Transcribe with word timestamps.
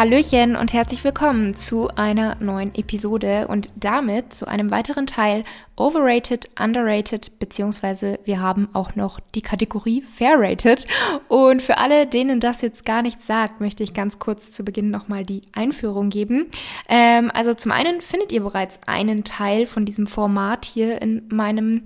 Hallöchen 0.00 0.56
und 0.56 0.72
herzlich 0.72 1.04
willkommen 1.04 1.56
zu 1.56 1.88
einer 1.88 2.36
neuen 2.36 2.74
Episode 2.74 3.48
und 3.48 3.68
damit 3.76 4.32
zu 4.32 4.48
einem 4.48 4.70
weiteren 4.70 5.06
Teil 5.06 5.44
Overrated, 5.76 6.48
Underrated, 6.58 7.38
beziehungsweise 7.38 8.18
wir 8.24 8.40
haben 8.40 8.70
auch 8.72 8.96
noch 8.96 9.20
die 9.34 9.42
Kategorie 9.42 10.00
Fairrated. 10.00 10.86
Und 11.28 11.60
für 11.60 11.76
alle, 11.76 12.06
denen 12.06 12.40
das 12.40 12.62
jetzt 12.62 12.86
gar 12.86 13.02
nichts 13.02 13.26
sagt, 13.26 13.60
möchte 13.60 13.82
ich 13.82 13.92
ganz 13.92 14.18
kurz 14.18 14.52
zu 14.52 14.64
Beginn 14.64 14.90
nochmal 14.90 15.26
die 15.26 15.42
Einführung 15.52 16.08
geben. 16.08 16.46
Ähm, 16.88 17.30
also 17.34 17.52
zum 17.52 17.70
einen 17.70 18.00
findet 18.00 18.32
ihr 18.32 18.42
bereits 18.42 18.80
einen 18.86 19.22
Teil 19.22 19.66
von 19.66 19.84
diesem 19.84 20.06
Format 20.06 20.64
hier 20.64 21.02
in 21.02 21.28
meinem, 21.28 21.82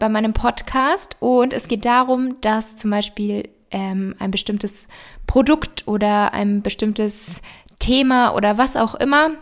bei 0.00 0.08
meinem 0.08 0.32
Podcast 0.32 1.14
und 1.20 1.52
es 1.52 1.68
geht 1.68 1.84
darum, 1.84 2.40
dass 2.40 2.74
zum 2.74 2.90
Beispiel 2.90 3.48
ähm, 3.72 4.14
ein 4.18 4.30
bestimmtes 4.30 4.88
Produkt 5.26 5.88
oder 5.88 6.32
ein 6.32 6.62
bestimmtes 6.62 7.40
Thema 7.78 8.34
oder 8.34 8.58
was 8.58 8.76
auch 8.76 8.94
immer 8.94 9.32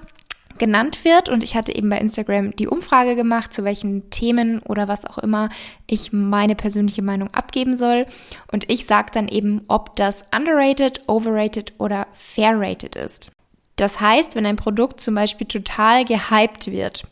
genannt 0.60 1.04
wird. 1.04 1.28
Und 1.28 1.42
ich 1.42 1.56
hatte 1.56 1.74
eben 1.74 1.88
bei 1.90 1.98
Instagram 1.98 2.54
die 2.54 2.68
Umfrage 2.68 3.16
gemacht, 3.16 3.52
zu 3.52 3.64
welchen 3.64 4.10
Themen 4.10 4.60
oder 4.60 4.86
was 4.86 5.04
auch 5.04 5.18
immer 5.18 5.48
ich 5.86 6.12
meine 6.12 6.54
persönliche 6.54 7.02
Meinung 7.02 7.34
abgeben 7.34 7.74
soll. 7.74 8.06
Und 8.52 8.70
ich 8.70 8.86
sage 8.86 9.10
dann 9.12 9.26
eben, 9.26 9.62
ob 9.66 9.96
das 9.96 10.24
underrated, 10.34 11.02
overrated 11.08 11.72
oder 11.78 12.06
fairrated 12.12 12.94
ist. 12.94 13.32
Das 13.76 14.00
heißt, 14.00 14.36
wenn 14.36 14.46
ein 14.46 14.56
Produkt 14.56 15.00
zum 15.00 15.14
Beispiel 15.14 15.46
total 15.46 16.04
gehypt 16.04 16.70
wird, 16.70 17.04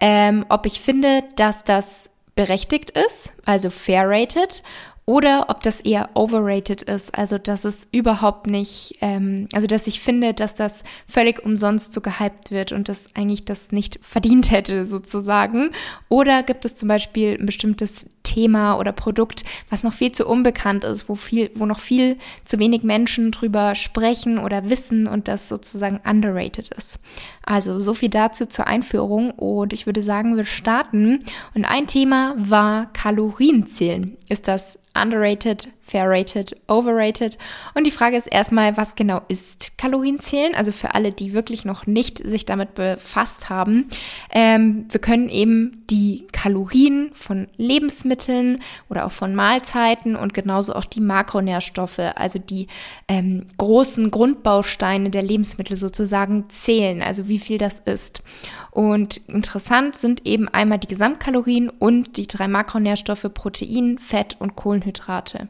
ähm, 0.00 0.46
ob 0.48 0.64
ich 0.64 0.80
finde, 0.80 1.22
dass 1.36 1.64
das 1.64 2.10
berechtigt 2.36 2.90
ist, 2.90 3.32
also 3.44 3.70
fair-rated, 3.70 4.62
oder 5.06 5.46
ob 5.50 5.62
das 5.62 5.80
eher 5.80 6.10
overrated 6.14 6.82
ist, 6.82 7.16
also 7.16 7.36
dass 7.36 7.64
es 7.64 7.86
überhaupt 7.92 8.46
nicht, 8.46 8.96
ähm, 9.00 9.48
also 9.52 9.66
dass 9.66 9.86
ich 9.86 10.00
finde, 10.00 10.32
dass 10.32 10.54
das 10.54 10.82
völlig 11.06 11.44
umsonst 11.44 11.92
so 11.92 12.00
gehypt 12.00 12.50
wird 12.50 12.72
und 12.72 12.88
dass 12.88 13.14
eigentlich 13.14 13.44
das 13.44 13.70
nicht 13.70 13.98
verdient 14.02 14.50
hätte 14.50 14.86
sozusagen. 14.86 15.70
Oder 16.08 16.42
gibt 16.42 16.64
es 16.64 16.74
zum 16.74 16.88
Beispiel 16.88 17.36
ein 17.38 17.46
bestimmtes 17.46 18.06
Thema 18.24 18.76
oder 18.78 18.90
Produkt, 18.90 19.44
was 19.70 19.84
noch 19.84 19.92
viel 19.92 20.10
zu 20.10 20.26
unbekannt 20.26 20.82
ist, 20.82 21.08
wo 21.08 21.14
viel, 21.14 21.52
wo 21.54 21.66
noch 21.66 21.78
viel 21.78 22.18
zu 22.44 22.58
wenig 22.58 22.82
Menschen 22.82 23.30
drüber 23.30 23.76
sprechen 23.76 24.38
oder 24.38 24.68
wissen 24.68 25.06
und 25.06 25.28
das 25.28 25.48
sozusagen 25.48 26.00
underrated 26.04 26.70
ist. 26.70 26.98
Also 27.44 27.78
so 27.78 27.94
viel 27.94 28.08
dazu 28.08 28.46
zur 28.46 28.66
Einführung 28.66 29.30
und 29.30 29.72
ich 29.72 29.86
würde 29.86 30.02
sagen, 30.02 30.36
wir 30.36 30.46
starten. 30.46 31.20
Und 31.54 31.64
ein 31.64 31.86
Thema 31.86 32.34
war 32.36 32.92
Kalorienzählen. 32.92 34.16
Ist 34.28 34.48
das 34.48 34.78
underrated, 34.94 35.68
fair-rated, 35.84 36.56
overrated. 36.66 37.38
Und 37.74 37.84
die 37.84 37.90
Frage 37.90 38.16
ist 38.16 38.26
erstmal, 38.26 38.76
was 38.76 38.94
genau 38.94 39.20
ist 39.28 39.76
Kalorienzählen? 39.78 40.54
Also 40.54 40.72
für 40.72 40.94
alle, 40.94 41.12
die 41.12 41.34
wirklich 41.34 41.64
noch 41.64 41.86
nicht 41.86 42.18
sich 42.18 42.46
damit 42.46 42.74
befasst 42.74 43.50
haben. 43.50 43.88
Ähm, 44.30 44.86
wir 44.90 45.00
können 45.00 45.28
eben 45.28 45.84
die 45.90 46.26
Kalorien 46.32 47.10
von 47.12 47.48
Lebensmitteln 47.56 48.60
oder 48.88 49.06
auch 49.06 49.12
von 49.12 49.34
Mahlzeiten 49.34 50.16
und 50.16 50.34
genauso 50.34 50.74
auch 50.74 50.86
die 50.86 51.00
Makronährstoffe, 51.00 52.00
also 52.14 52.38
die 52.38 52.68
ähm, 53.08 53.46
großen 53.58 54.10
Grundbausteine 54.10 55.10
der 55.10 55.22
Lebensmittel 55.22 55.76
sozusagen 55.76 56.48
zählen, 56.48 57.02
also 57.02 57.28
wie 57.28 57.38
viel 57.38 57.58
das 57.58 57.80
ist. 57.80 58.22
Und 58.70 59.18
interessant 59.28 59.94
sind 59.94 60.26
eben 60.26 60.48
einmal 60.48 60.78
die 60.78 60.88
Gesamtkalorien 60.88 61.68
und 61.70 62.16
die 62.16 62.26
drei 62.26 62.48
Makronährstoffe 62.48 63.30
Protein, 63.32 63.98
Fett 63.98 64.36
und 64.40 64.56
Kohlenhydrate. 64.56 65.48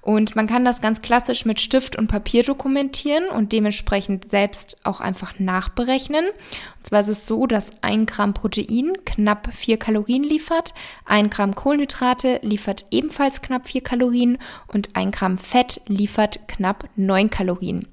Und 0.00 0.34
man 0.34 0.46
kann 0.46 0.64
das 0.64 0.80
ganz 0.80 1.00
klassisch 1.00 1.44
mit 1.44 1.60
Stift 1.60 1.96
und 1.96 2.08
Papier 2.08 2.42
dokumentieren 2.42 3.24
und 3.28 3.52
dementsprechend 3.52 4.30
selbst 4.30 4.78
auch 4.84 5.00
einfach 5.00 5.38
nachberechnen. 5.38 6.24
Und 6.26 6.86
zwar 6.86 7.00
ist 7.00 7.08
es 7.08 7.26
so, 7.26 7.46
dass 7.46 7.68
ein 7.82 8.06
Gramm 8.06 8.34
Protein 8.34 8.92
knapp 9.04 9.52
vier 9.52 9.78
Kalorien 9.78 10.24
liefert, 10.24 10.74
ein 11.04 11.30
Gramm 11.30 11.54
Kohlenhydrate 11.54 12.40
liefert 12.42 12.86
ebenfalls 12.90 13.42
knapp 13.42 13.68
vier 13.68 13.82
Kalorien 13.82 14.38
und 14.66 14.90
ein 14.94 15.12
Gramm 15.12 15.38
Fett 15.38 15.80
liefert 15.86 16.48
knapp 16.48 16.88
neun 16.96 17.30
Kalorien. 17.30 17.86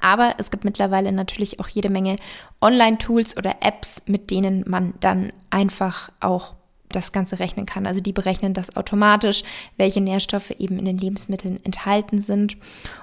Aber 0.00 0.34
es 0.38 0.50
gibt 0.50 0.64
mittlerweile 0.64 1.12
natürlich 1.12 1.60
auch 1.60 1.68
jede 1.68 1.88
Menge 1.88 2.16
Online-Tools 2.60 3.36
oder 3.36 3.56
Apps, 3.60 4.02
mit 4.06 4.30
denen 4.30 4.64
man 4.66 4.94
dann 5.00 5.32
einfach 5.50 6.10
auch 6.20 6.54
das 6.92 7.12
Ganze 7.12 7.38
rechnen 7.38 7.66
kann. 7.66 7.86
Also 7.86 8.00
die 8.00 8.12
berechnen 8.12 8.54
das 8.54 8.76
automatisch, 8.76 9.42
welche 9.76 10.00
Nährstoffe 10.00 10.50
eben 10.58 10.78
in 10.78 10.84
den 10.84 10.98
Lebensmitteln 10.98 11.58
enthalten 11.64 12.18
sind. 12.18 12.56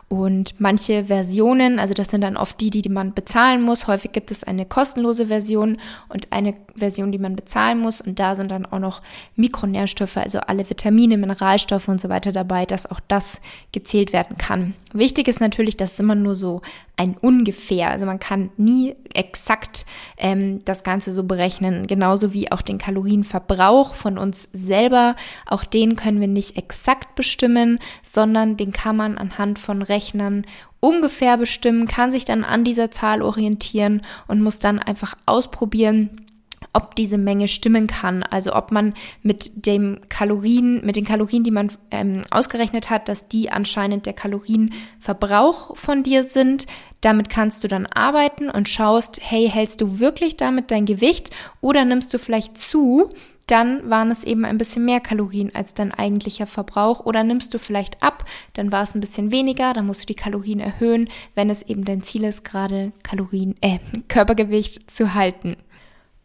Und 0.09 0.59
manche 0.59 1.05
Versionen, 1.05 1.77
also 1.77 1.93
das 1.93 2.09
sind 2.09 2.21
dann 2.21 2.35
oft 2.35 2.59
die, 2.59 2.71
die 2.71 2.89
man 2.89 3.13
bezahlen 3.13 3.61
muss. 3.61 3.85
Häufig 3.85 4.11
gibt 4.11 4.31
es 4.31 4.43
eine 4.43 4.65
kostenlose 4.65 5.27
Version 5.27 5.77
und 6.09 6.31
eine 6.31 6.55
Version, 6.75 7.11
die 7.11 7.19
man 7.19 7.35
bezahlen 7.35 7.79
muss. 7.79 8.01
Und 8.01 8.19
da 8.19 8.35
sind 8.35 8.49
dann 8.49 8.65
auch 8.65 8.79
noch 8.79 9.03
Mikronährstoffe, 9.35 10.17
also 10.17 10.39
alle 10.39 10.67
Vitamine, 10.67 11.17
Mineralstoffe 11.17 11.87
und 11.87 12.01
so 12.01 12.09
weiter 12.09 12.31
dabei, 12.31 12.65
dass 12.65 12.89
auch 12.89 12.99
das 13.07 13.39
gezählt 13.71 14.11
werden 14.11 14.35
kann. 14.37 14.73
Wichtig 14.93 15.27
ist 15.27 15.41
natürlich, 15.41 15.77
dass 15.77 15.93
es 15.93 15.99
immer 15.99 16.15
nur 16.15 16.33
so 16.33 16.63
ein 16.97 17.15
ungefähr, 17.21 17.91
also 17.91 18.05
man 18.05 18.19
kann 18.19 18.49
nie 18.57 18.95
exakt 19.13 19.85
ähm, 20.17 20.65
das 20.65 20.83
Ganze 20.83 21.13
so 21.13 21.23
berechnen, 21.23 21.87
genauso 21.87 22.33
wie 22.33 22.51
auch 22.51 22.61
den 22.61 22.77
Kalorienverbrauch 22.77 23.78
von 23.95 24.17
uns 24.17 24.49
selber. 24.53 25.15
Auch 25.45 25.63
den 25.63 25.95
können 25.95 26.19
wir 26.19 26.27
nicht 26.27 26.57
exakt 26.57 27.15
bestimmen, 27.15 27.79
sondern 28.03 28.57
den 28.57 28.71
kann 28.71 28.95
man 28.95 29.17
anhand 29.17 29.59
von 29.59 29.81
Rechnern 29.81 30.45
ungefähr 30.79 31.37
bestimmen, 31.37 31.87
kann 31.87 32.11
sich 32.11 32.25
dann 32.25 32.43
an 32.43 32.63
dieser 32.63 32.91
Zahl 32.91 33.21
orientieren 33.21 34.01
und 34.27 34.41
muss 34.41 34.59
dann 34.59 34.79
einfach 34.79 35.15
ausprobieren, 35.25 36.25
ob 36.73 36.95
diese 36.95 37.17
Menge 37.17 37.47
stimmen 37.47 37.87
kann. 37.87 38.23
Also 38.23 38.55
ob 38.55 38.71
man 38.71 38.93
mit 39.23 39.65
dem 39.65 39.99
Kalorien, 40.09 40.85
mit 40.85 40.95
den 40.95 41.05
Kalorien, 41.05 41.43
die 41.43 41.51
man 41.51 41.71
ähm, 41.91 42.23
ausgerechnet 42.29 42.89
hat, 42.89 43.09
dass 43.09 43.27
die 43.27 43.51
anscheinend 43.51 44.05
der 44.05 44.13
Kalorienverbrauch 44.13 45.75
von 45.75 46.03
dir 46.03 46.23
sind. 46.23 46.67
Damit 47.01 47.29
kannst 47.29 47.63
du 47.63 47.67
dann 47.67 47.85
arbeiten 47.85 48.49
und 48.49 48.69
schaust, 48.69 49.19
hey, 49.21 49.49
hältst 49.49 49.81
du 49.81 49.99
wirklich 49.99 50.37
damit 50.37 50.69
dein 50.69 50.85
Gewicht 50.85 51.31
oder 51.61 51.85
nimmst 51.85 52.13
du 52.13 52.19
vielleicht 52.19 52.57
zu, 52.57 53.09
dann 53.51 53.89
waren 53.89 54.11
es 54.11 54.23
eben 54.23 54.45
ein 54.45 54.57
bisschen 54.57 54.85
mehr 54.85 54.99
Kalorien 54.99 55.53
als 55.55 55.73
dein 55.73 55.91
eigentlicher 55.93 56.45
Verbrauch. 56.45 57.05
Oder 57.05 57.23
nimmst 57.23 57.53
du 57.53 57.59
vielleicht 57.59 58.01
ab, 58.03 58.23
dann 58.53 58.71
war 58.71 58.83
es 58.83 58.95
ein 58.95 59.01
bisschen 59.01 59.31
weniger, 59.31 59.73
dann 59.73 59.85
musst 59.85 60.03
du 60.03 60.05
die 60.05 60.15
Kalorien 60.15 60.59
erhöhen, 60.59 61.09
wenn 61.35 61.49
es 61.49 61.63
eben 61.63 61.85
dein 61.85 62.03
Ziel 62.03 62.23
ist, 62.23 62.43
gerade 62.43 62.91
Kalorien, 63.03 63.55
äh, 63.61 63.79
Körpergewicht 64.07 64.91
zu 64.91 65.13
halten. 65.13 65.55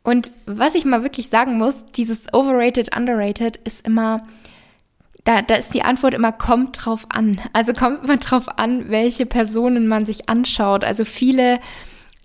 Und 0.03 0.33
was 0.45 0.75
ich 0.75 0.85
mal 0.85 1.03
wirklich 1.03 1.31
sagen 1.31 1.57
muss, 1.57 1.87
dieses 1.87 2.33
overrated, 2.35 2.95
underrated 2.95 3.57
ist 3.57 3.87
immer, 3.87 4.27
da, 5.25 5.41
da 5.41 5.55
ist 5.55 5.73
die 5.73 5.83
Antwort 5.83 6.13
immer, 6.13 6.31
kommt 6.31 6.85
drauf 6.85 7.07
an. 7.09 7.41
Also 7.55 7.73
kommt 7.73 8.05
immer 8.05 8.19
drauf 8.19 8.59
an, 8.59 8.91
welche 8.91 9.25
Personen 9.25 9.89
man 9.89 10.05
sich 10.05 10.29
anschaut. 10.29 10.85
Also 10.85 11.07
viele 11.07 11.59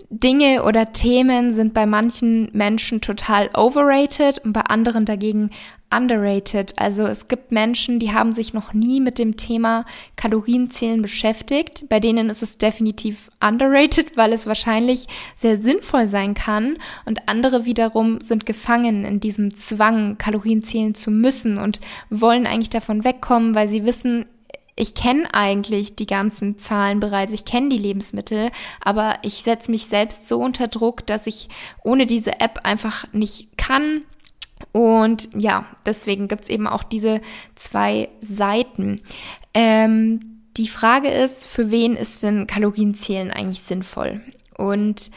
Dinge 0.09 0.63
oder 0.63 0.91
Themen 0.91 1.53
sind 1.53 1.73
bei 1.73 1.85
manchen 1.85 2.49
Menschen 2.53 2.99
total 2.99 3.49
overrated 3.55 4.39
und 4.39 4.53
bei 4.53 4.61
anderen 4.61 5.05
dagegen 5.05 5.51
underrated. 5.91 6.73
Also 6.77 7.03
es 7.05 7.27
gibt 7.27 7.51
Menschen, 7.51 7.99
die 7.99 8.13
haben 8.13 8.33
sich 8.33 8.53
noch 8.53 8.73
nie 8.73 9.01
mit 9.01 9.19
dem 9.19 9.37
Thema 9.37 9.85
Kalorienzählen 10.15 11.01
beschäftigt. 11.01 11.85
Bei 11.89 11.99
denen 11.99 12.29
ist 12.29 12.41
es 12.41 12.57
definitiv 12.57 13.29
underrated, 13.39 14.15
weil 14.17 14.33
es 14.33 14.47
wahrscheinlich 14.47 15.07
sehr 15.35 15.57
sinnvoll 15.57 16.07
sein 16.07 16.33
kann. 16.33 16.77
Und 17.05 17.27
andere 17.27 17.65
wiederum 17.65 18.21
sind 18.21 18.45
gefangen 18.45 19.05
in 19.05 19.19
diesem 19.19 19.57
Zwang, 19.57 20.17
Kalorienzählen 20.17 20.95
zu 20.95 21.11
müssen 21.11 21.57
und 21.57 21.79
wollen 22.09 22.45
eigentlich 22.45 22.69
davon 22.69 23.03
wegkommen, 23.03 23.55
weil 23.55 23.67
sie 23.67 23.85
wissen, 23.85 24.25
ich 24.79 24.95
kenne 24.95 25.33
eigentlich 25.33 25.95
die 25.95 26.07
ganzen 26.07 26.57
Zahlen 26.57 26.99
bereits, 27.01 27.33
ich 27.33 27.43
kenne 27.43 27.69
die 27.69 27.77
Lebensmittel, 27.77 28.49
aber 28.79 29.19
ich 29.23 29.43
setze 29.43 29.71
mich 29.71 29.85
selbst 29.87 30.27
so 30.27 30.39
unter 30.39 30.69
Druck, 30.69 31.05
dass 31.05 31.27
ich 31.27 31.49
ohne 31.83 32.05
diese 32.05 32.39
App 32.39 32.61
einfach 32.63 33.05
nicht 33.11 33.57
kann. 33.57 34.03
Und 34.71 35.29
ja, 35.35 35.65
deswegen 35.85 36.29
gibt's 36.29 36.49
eben 36.49 36.65
auch 36.65 36.83
diese 36.83 37.19
zwei 37.55 38.07
Seiten. 38.21 39.01
Ähm, 39.53 40.43
die 40.55 40.69
Frage 40.69 41.09
ist, 41.09 41.45
für 41.45 41.71
wen 41.71 41.97
ist 41.97 42.23
denn 42.23 42.47
Kalorienzählen 42.47 43.31
eigentlich 43.31 43.61
sinnvoll? 43.61 44.21
Und 44.57 45.11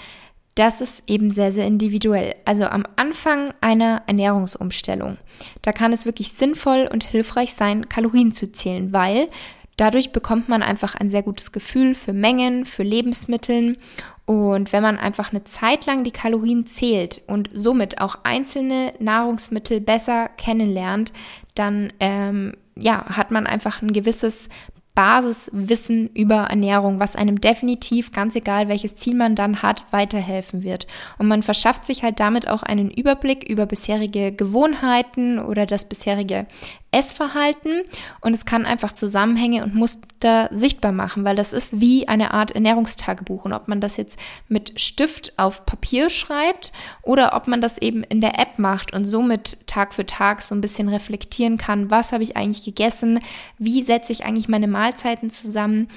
das 0.54 0.80
ist 0.80 1.02
eben 1.06 1.30
sehr, 1.30 1.52
sehr 1.52 1.66
individuell. 1.66 2.34
Also 2.44 2.64
am 2.64 2.84
Anfang 2.96 3.54
einer 3.60 4.02
Ernährungsumstellung, 4.06 5.16
da 5.62 5.72
kann 5.72 5.92
es 5.92 6.04
wirklich 6.04 6.32
sinnvoll 6.32 6.88
und 6.92 7.04
hilfreich 7.04 7.54
sein, 7.54 7.88
Kalorien 7.88 8.32
zu 8.32 8.52
zählen, 8.52 8.92
weil 8.92 9.28
dadurch 9.76 10.12
bekommt 10.12 10.48
man 10.48 10.62
einfach 10.62 10.94
ein 10.94 11.10
sehr 11.10 11.22
gutes 11.22 11.52
Gefühl 11.52 11.94
für 11.94 12.12
Mengen, 12.12 12.66
für 12.66 12.82
Lebensmitteln. 12.82 13.78
Und 14.26 14.72
wenn 14.72 14.82
man 14.82 14.98
einfach 14.98 15.32
eine 15.32 15.44
Zeit 15.44 15.86
lang 15.86 16.04
die 16.04 16.12
Kalorien 16.12 16.66
zählt 16.66 17.22
und 17.26 17.48
somit 17.52 18.00
auch 18.00 18.18
einzelne 18.22 18.92
Nahrungsmittel 18.98 19.80
besser 19.80 20.28
kennenlernt, 20.36 21.12
dann 21.54 21.92
ähm, 21.98 22.54
ja, 22.76 23.04
hat 23.06 23.30
man 23.30 23.46
einfach 23.46 23.82
ein 23.82 23.92
gewisses 23.92 24.48
Basiswissen 24.94 26.10
über 26.14 26.44
Ernährung, 26.44 27.00
was 27.00 27.16
einem 27.16 27.40
definitiv, 27.40 28.12
ganz 28.12 28.36
egal 28.36 28.68
welches 28.68 28.94
Ziel 28.96 29.14
man 29.14 29.34
dann 29.34 29.62
hat, 29.62 29.84
weiterhelfen 29.90 30.62
wird. 30.62 30.86
Und 31.18 31.28
man 31.28 31.42
verschafft 31.42 31.86
sich 31.86 32.02
halt 32.02 32.20
damit 32.20 32.46
auch 32.46 32.62
einen 32.62 32.90
Überblick 32.90 33.48
über 33.48 33.64
bisherige 33.64 34.32
Gewohnheiten 34.32 35.38
oder 35.38 35.64
das 35.64 35.88
bisherige 35.88 36.46
Essverhalten 36.92 37.82
und 38.20 38.34
es 38.34 38.44
kann 38.44 38.66
einfach 38.66 38.92
Zusammenhänge 38.92 39.64
und 39.64 39.74
Muster 39.74 40.48
sichtbar 40.52 40.92
machen, 40.92 41.24
weil 41.24 41.34
das 41.34 41.52
ist 41.52 41.80
wie 41.80 42.06
eine 42.06 42.32
Art 42.32 42.52
Ernährungstagebuch. 42.52 43.46
Und 43.46 43.54
ob 43.54 43.66
man 43.66 43.80
das 43.80 43.96
jetzt 43.96 44.18
mit 44.48 44.80
Stift 44.80 45.38
auf 45.38 45.64
Papier 45.64 46.10
schreibt 46.10 46.72
oder 47.02 47.34
ob 47.34 47.48
man 47.48 47.60
das 47.62 47.78
eben 47.78 48.04
in 48.04 48.20
der 48.20 48.38
App 48.38 48.58
macht 48.58 48.92
und 48.92 49.06
somit 49.06 49.66
Tag 49.66 49.94
für 49.94 50.04
Tag 50.04 50.42
so 50.42 50.54
ein 50.54 50.60
bisschen 50.60 50.88
reflektieren 50.88 51.56
kann, 51.56 51.90
was 51.90 52.12
habe 52.12 52.22
ich 52.22 52.36
eigentlich 52.36 52.64
gegessen, 52.64 53.20
wie 53.58 53.82
setze 53.82 54.12
ich 54.12 54.24
eigentlich 54.24 54.48
meine 54.48 54.68
Mahlzeiten 54.68 55.30
zusammen, 55.30 55.88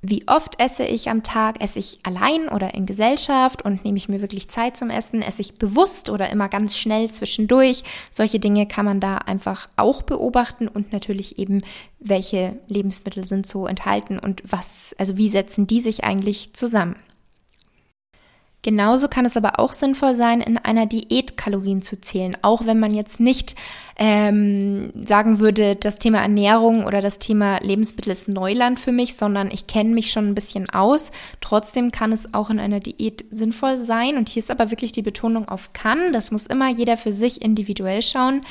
wie 0.00 0.26
oft 0.28 0.60
esse 0.60 0.84
ich 0.84 1.08
am 1.08 1.22
Tag? 1.22 1.60
Esse 1.60 1.80
ich 1.80 1.98
allein 2.04 2.48
oder 2.48 2.74
in 2.74 2.86
Gesellschaft 2.86 3.62
und 3.62 3.84
nehme 3.84 3.98
ich 3.98 4.08
mir 4.08 4.20
wirklich 4.20 4.48
Zeit 4.48 4.76
zum 4.76 4.90
Essen? 4.90 5.22
Esse 5.22 5.42
ich 5.42 5.54
bewusst 5.54 6.08
oder 6.08 6.30
immer 6.30 6.48
ganz 6.48 6.76
schnell 6.78 7.10
zwischendurch? 7.10 7.82
Solche 8.10 8.38
Dinge 8.38 8.66
kann 8.66 8.84
man 8.84 9.00
da 9.00 9.18
einfach 9.18 9.68
auch 9.76 10.02
beobachten 10.02 10.68
und 10.68 10.92
natürlich 10.92 11.38
eben, 11.38 11.62
welche 11.98 12.58
Lebensmittel 12.68 13.24
sind 13.24 13.46
so 13.46 13.66
enthalten 13.66 14.18
und 14.18 14.42
was, 14.44 14.94
also 14.98 15.16
wie 15.16 15.28
setzen 15.28 15.66
die 15.66 15.80
sich 15.80 16.04
eigentlich 16.04 16.54
zusammen? 16.54 16.96
Genauso 18.62 19.08
kann 19.08 19.24
es 19.24 19.36
aber 19.36 19.60
auch 19.60 19.72
sinnvoll 19.72 20.14
sein, 20.14 20.40
in 20.40 20.58
einer 20.58 20.86
Diät 20.86 21.36
Kalorien 21.36 21.80
zu 21.80 22.00
zählen, 22.00 22.36
auch 22.42 22.66
wenn 22.66 22.80
man 22.80 22.92
jetzt 22.92 23.20
nicht 23.20 23.54
ähm, 24.00 24.92
sagen 25.06 25.40
würde, 25.40 25.74
das 25.74 25.98
Thema 25.98 26.20
Ernährung 26.20 26.84
oder 26.86 27.02
das 27.02 27.18
Thema 27.18 27.58
Lebensmittel 27.60 28.12
ist 28.12 28.28
Neuland 28.28 28.78
für 28.78 28.92
mich, 28.92 29.16
sondern 29.16 29.50
ich 29.50 29.66
kenne 29.66 29.92
mich 29.92 30.12
schon 30.12 30.28
ein 30.28 30.34
bisschen 30.36 30.70
aus. 30.70 31.10
Trotzdem 31.40 31.90
kann 31.90 32.12
es 32.12 32.32
auch 32.32 32.48
in 32.48 32.60
einer 32.60 32.78
Diät 32.78 33.24
sinnvoll 33.30 33.76
sein. 33.76 34.16
Und 34.16 34.28
hier 34.28 34.40
ist 34.40 34.52
aber 34.52 34.70
wirklich 34.70 34.92
die 34.92 35.02
Betonung 35.02 35.48
auf 35.48 35.72
kann. 35.72 36.12
Das 36.12 36.30
muss 36.30 36.46
immer 36.46 36.68
jeder 36.68 36.96
für 36.96 37.12
sich 37.12 37.42
individuell 37.42 38.00
schauen, 38.02 38.42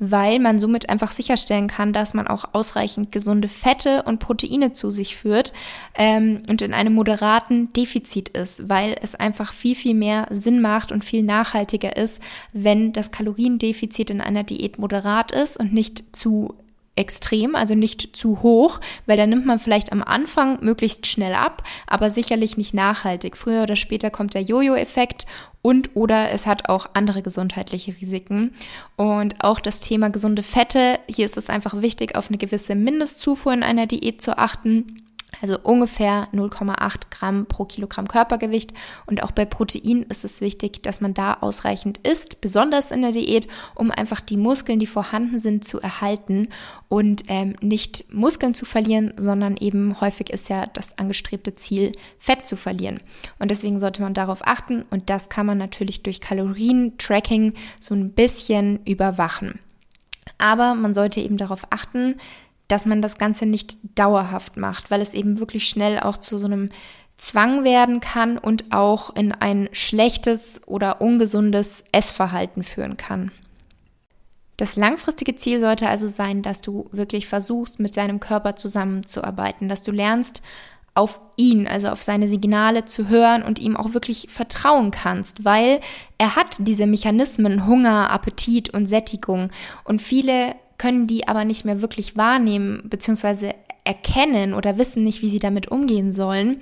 weil 0.00 0.40
man 0.40 0.58
somit 0.58 0.88
einfach 0.88 1.12
sicherstellen 1.12 1.68
kann, 1.68 1.92
dass 1.92 2.12
man 2.12 2.26
auch 2.26 2.46
ausreichend 2.52 3.12
gesunde 3.12 3.46
Fette 3.46 4.02
und 4.02 4.18
Proteine 4.18 4.72
zu 4.72 4.90
sich 4.90 5.14
führt 5.14 5.52
ähm, 5.94 6.42
und 6.48 6.62
in 6.62 6.74
einem 6.74 6.94
moderaten 6.94 7.72
Defizit 7.72 8.30
ist, 8.30 8.68
weil 8.68 8.96
es 9.00 9.14
einfach 9.14 9.52
viel, 9.56 9.74
viel 9.74 9.94
mehr 9.94 10.28
Sinn 10.30 10.60
macht 10.60 10.92
und 10.92 11.04
viel 11.04 11.22
nachhaltiger 11.22 11.96
ist, 11.96 12.22
wenn 12.52 12.92
das 12.92 13.10
Kaloriendefizit 13.10 14.10
in 14.10 14.20
einer 14.20 14.44
Diät 14.44 14.78
moderat 14.78 15.32
ist 15.32 15.58
und 15.58 15.72
nicht 15.72 16.04
zu 16.14 16.54
extrem, 16.96 17.54
also 17.54 17.74
nicht 17.74 18.16
zu 18.16 18.42
hoch, 18.42 18.80
weil 19.04 19.16
dann 19.16 19.28
nimmt 19.28 19.46
man 19.46 19.58
vielleicht 19.58 19.92
am 19.92 20.02
Anfang 20.02 20.64
möglichst 20.64 21.06
schnell 21.06 21.34
ab, 21.34 21.62
aber 21.86 22.10
sicherlich 22.10 22.56
nicht 22.56 22.74
nachhaltig. 22.74 23.36
Früher 23.36 23.62
oder 23.62 23.76
später 23.76 24.10
kommt 24.10 24.34
der 24.34 24.42
Jojo-Effekt 24.42 25.26
und 25.62 25.90
oder 25.94 26.30
es 26.30 26.46
hat 26.46 26.68
auch 26.68 26.86
andere 26.94 27.22
gesundheitliche 27.22 27.94
Risiken. 28.00 28.54
Und 28.96 29.44
auch 29.44 29.60
das 29.60 29.80
Thema 29.80 30.08
gesunde 30.10 30.42
Fette, 30.42 30.98
hier 31.08 31.26
ist 31.26 31.36
es 31.36 31.50
einfach 31.50 31.82
wichtig, 31.82 32.16
auf 32.16 32.28
eine 32.28 32.38
gewisse 32.38 32.74
Mindestzufuhr 32.74 33.52
in 33.52 33.62
einer 33.62 33.86
Diät 33.86 34.22
zu 34.22 34.38
achten 34.38 35.05
also 35.40 35.58
ungefähr 35.62 36.28
0,8 36.32 37.10
Gramm 37.10 37.46
pro 37.46 37.64
Kilogramm 37.64 38.08
Körpergewicht. 38.08 38.72
Und 39.06 39.22
auch 39.22 39.30
bei 39.30 39.44
Protein 39.44 40.02
ist 40.08 40.24
es 40.24 40.40
wichtig, 40.40 40.82
dass 40.82 41.00
man 41.00 41.14
da 41.14 41.34
ausreichend 41.40 41.98
isst, 41.98 42.40
besonders 42.40 42.90
in 42.90 43.02
der 43.02 43.12
Diät, 43.12 43.48
um 43.74 43.90
einfach 43.90 44.20
die 44.20 44.36
Muskeln, 44.36 44.78
die 44.78 44.86
vorhanden 44.86 45.38
sind, 45.38 45.64
zu 45.64 45.80
erhalten 45.80 46.48
und 46.88 47.24
ähm, 47.28 47.56
nicht 47.60 48.12
Muskeln 48.12 48.54
zu 48.54 48.64
verlieren, 48.64 49.12
sondern 49.16 49.56
eben 49.56 50.00
häufig 50.00 50.30
ist 50.30 50.48
ja 50.48 50.66
das 50.66 50.98
angestrebte 50.98 51.54
Ziel, 51.54 51.92
Fett 52.18 52.46
zu 52.46 52.56
verlieren. 52.56 53.00
Und 53.38 53.50
deswegen 53.50 53.78
sollte 53.78 54.02
man 54.02 54.14
darauf 54.14 54.46
achten 54.46 54.84
und 54.90 55.10
das 55.10 55.28
kann 55.28 55.46
man 55.46 55.58
natürlich 55.58 56.02
durch 56.02 56.20
Kalorien-Tracking 56.20 57.54
so 57.80 57.94
ein 57.94 58.12
bisschen 58.12 58.84
überwachen. 58.84 59.60
Aber 60.38 60.74
man 60.74 60.94
sollte 60.94 61.20
eben 61.20 61.36
darauf 61.36 61.66
achten, 61.70 62.16
dass 62.68 62.86
man 62.86 63.02
das 63.02 63.18
Ganze 63.18 63.46
nicht 63.46 63.78
dauerhaft 63.98 64.56
macht, 64.56 64.90
weil 64.90 65.00
es 65.00 65.14
eben 65.14 65.38
wirklich 65.38 65.68
schnell 65.68 66.00
auch 66.00 66.16
zu 66.16 66.38
so 66.38 66.46
einem 66.46 66.70
Zwang 67.16 67.64
werden 67.64 68.00
kann 68.00 68.36
und 68.36 68.72
auch 68.72 69.14
in 69.16 69.32
ein 69.32 69.68
schlechtes 69.72 70.60
oder 70.66 71.00
ungesundes 71.00 71.84
Essverhalten 71.92 72.62
führen 72.62 72.96
kann. 72.96 73.30
Das 74.58 74.76
langfristige 74.76 75.36
Ziel 75.36 75.60
sollte 75.60 75.88
also 75.88 76.08
sein, 76.08 76.42
dass 76.42 76.60
du 76.60 76.88
wirklich 76.92 77.26
versuchst, 77.26 77.78
mit 77.78 77.96
deinem 77.96 78.20
Körper 78.20 78.56
zusammenzuarbeiten, 78.56 79.68
dass 79.68 79.82
du 79.82 79.92
lernst, 79.92 80.42
auf 80.96 81.20
ihn, 81.36 81.68
also 81.68 81.88
auf 81.88 82.00
seine 82.00 82.26
Signale 82.26 82.86
zu 82.86 83.08
hören 83.08 83.42
und 83.42 83.58
ihm 83.58 83.76
auch 83.76 83.92
wirklich 83.92 84.28
vertrauen 84.30 84.90
kannst, 84.90 85.44
weil 85.44 85.80
er 86.16 86.36
hat 86.36 86.56
diese 86.58 86.86
Mechanismen 86.86 87.66
Hunger, 87.66 88.10
Appetit 88.10 88.72
und 88.72 88.86
Sättigung 88.86 89.50
und 89.84 90.00
viele 90.00 90.54
können 90.78 91.06
die 91.06 91.28
aber 91.28 91.44
nicht 91.44 91.64
mehr 91.64 91.80
wirklich 91.80 92.16
wahrnehmen 92.16 92.82
bzw. 92.84 93.52
erkennen 93.84 94.54
oder 94.54 94.78
wissen 94.78 95.04
nicht, 95.04 95.22
wie 95.22 95.30
sie 95.30 95.38
damit 95.38 95.68
umgehen 95.68 96.12
sollen, 96.12 96.60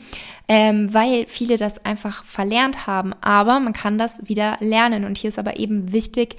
ähm, 0.48 0.92
weil 0.92 1.26
viele 1.26 1.56
das 1.56 1.84
einfach 1.84 2.24
verlernt 2.24 2.86
haben. 2.86 3.12
Aber 3.20 3.60
man 3.60 3.72
kann 3.72 3.98
das 3.98 4.28
wieder 4.28 4.56
lernen. 4.60 5.04
Und 5.04 5.18
hier 5.18 5.28
ist 5.28 5.38
aber 5.38 5.58
eben 5.58 5.92
wichtig, 5.92 6.36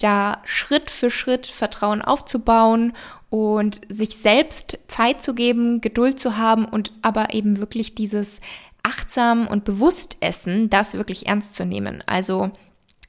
da 0.00 0.38
Schritt 0.44 0.90
für 0.90 1.10
Schritt 1.10 1.46
Vertrauen 1.46 2.02
aufzubauen 2.02 2.92
und 3.30 3.80
sich 3.88 4.16
selbst 4.16 4.78
Zeit 4.88 5.22
zu 5.22 5.34
geben, 5.34 5.80
Geduld 5.80 6.20
zu 6.20 6.36
haben 6.36 6.64
und 6.64 6.92
aber 7.02 7.34
eben 7.34 7.58
wirklich 7.58 7.94
dieses 7.94 8.40
achtsam 8.82 9.48
und 9.48 9.64
bewusst 9.64 10.18
Essen, 10.20 10.70
das 10.70 10.94
wirklich 10.94 11.26
ernst 11.26 11.54
zu 11.54 11.64
nehmen. 11.64 12.02
Also 12.06 12.50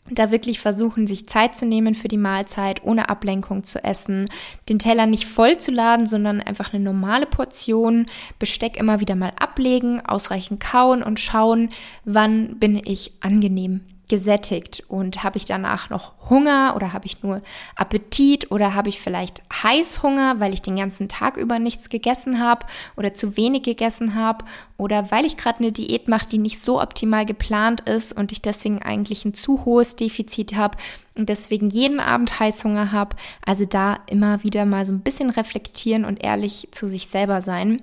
da 0.09 0.29
wirklich 0.31 0.59
versuchen, 0.59 1.07
sich 1.07 1.27
Zeit 1.27 1.55
zu 1.55 1.65
nehmen 1.65 1.95
für 1.95 2.07
die 2.07 2.17
Mahlzeit, 2.17 2.83
ohne 2.83 3.09
Ablenkung 3.09 3.63
zu 3.63 3.83
essen, 3.83 4.29
den 4.69 4.79
Teller 4.79 5.07
nicht 5.07 5.25
voll 5.25 5.57
zu 5.57 5.71
laden, 5.71 6.05
sondern 6.05 6.41
einfach 6.41 6.73
eine 6.73 6.83
normale 6.83 7.25
Portion, 7.25 8.05
Besteck 8.37 8.77
immer 8.77 8.99
wieder 8.99 9.15
mal 9.15 9.33
ablegen, 9.39 10.05
ausreichend 10.05 10.59
kauen 10.59 11.01
und 11.01 11.19
schauen, 11.19 11.69
wann 12.03 12.59
bin 12.59 12.79
ich 12.83 13.13
angenehm 13.21 13.81
gesättigt 14.07 14.83
und 14.87 15.23
habe 15.23 15.37
ich 15.37 15.45
danach 15.45 15.89
noch 15.89 16.13
Hunger 16.29 16.73
oder 16.75 16.93
habe 16.93 17.05
ich 17.05 17.23
nur 17.23 17.41
Appetit 17.75 18.51
oder 18.51 18.75
habe 18.75 18.89
ich 18.89 18.99
vielleicht 18.99 19.41
Heißhunger, 19.63 20.39
weil 20.39 20.53
ich 20.53 20.61
den 20.61 20.75
ganzen 20.75 21.07
Tag 21.07 21.37
über 21.37 21.59
nichts 21.59 21.89
gegessen 21.89 22.39
habe 22.39 22.65
oder 22.95 23.13
zu 23.13 23.37
wenig 23.37 23.63
gegessen 23.63 24.15
habe 24.15 24.45
oder 24.77 25.11
weil 25.11 25.25
ich 25.25 25.37
gerade 25.37 25.59
eine 25.59 25.71
Diät 25.71 26.07
mache, 26.07 26.27
die 26.27 26.37
nicht 26.37 26.59
so 26.59 26.81
optimal 26.81 27.25
geplant 27.25 27.81
ist 27.81 28.13
und 28.13 28.31
ich 28.31 28.41
deswegen 28.41 28.81
eigentlich 28.81 29.25
ein 29.25 29.33
zu 29.33 29.65
hohes 29.65 29.95
Defizit 29.95 30.55
habe 30.55 30.77
und 31.15 31.29
deswegen 31.29 31.69
jeden 31.69 31.99
Abend 31.99 32.39
Heißhunger 32.39 32.91
habe. 32.91 33.15
Also 33.45 33.65
da 33.65 33.99
immer 34.07 34.43
wieder 34.43 34.65
mal 34.65 34.85
so 34.85 34.91
ein 34.91 35.01
bisschen 35.01 35.29
reflektieren 35.29 36.05
und 36.05 36.23
ehrlich 36.23 36.69
zu 36.71 36.87
sich 36.87 37.07
selber 37.07 37.41
sein. 37.41 37.81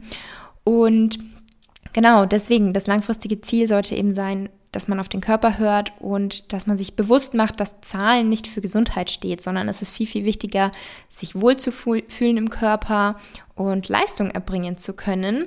Und 0.64 1.18
genau, 1.92 2.26
deswegen 2.26 2.72
das 2.72 2.86
langfristige 2.86 3.40
Ziel 3.40 3.66
sollte 3.66 3.94
eben 3.94 4.14
sein, 4.14 4.48
dass 4.72 4.88
man 4.88 4.98
auf 4.98 5.08
den 5.08 5.20
Körper 5.20 5.58
hört 5.58 5.92
und 6.00 6.52
dass 6.52 6.66
man 6.66 6.76
sich 6.76 6.96
bewusst 6.96 7.34
macht, 7.34 7.60
dass 7.60 7.80
Zahlen 7.82 8.28
nicht 8.28 8.46
für 8.46 8.60
Gesundheit 8.60 9.10
steht, 9.10 9.40
sondern 9.40 9.68
es 9.68 9.82
ist 9.82 9.92
viel, 9.92 10.06
viel 10.06 10.24
wichtiger, 10.24 10.72
sich 11.08 11.40
wohl 11.40 11.56
zu 11.56 11.70
fühlen 11.70 12.36
im 12.36 12.50
Körper 12.50 13.18
und 13.54 13.88
Leistung 13.88 14.30
erbringen 14.30 14.78
zu 14.78 14.94
können. 14.94 15.46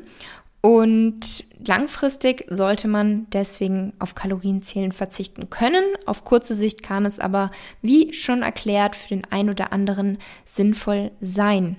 Und 0.62 1.44
langfristig 1.64 2.46
sollte 2.50 2.88
man 2.88 3.28
deswegen 3.32 3.92
auf 4.00 4.16
Kalorienzählen 4.16 4.92
verzichten 4.92 5.52
können. 5.52 5.84
Auf 6.08 6.24
kurze 6.24 6.56
Sicht 6.56 6.82
kann 6.82 7.06
es 7.06 7.20
aber, 7.20 7.52
wie 7.84 8.14
schon 8.14 8.42
erklärt, 8.42 8.96
für 8.96 9.10
den 9.10 9.26
einen 9.26 9.52
oder 9.52 9.72
anderen 9.72 10.18
sinnvoll 10.44 11.12
sein. 11.22 11.78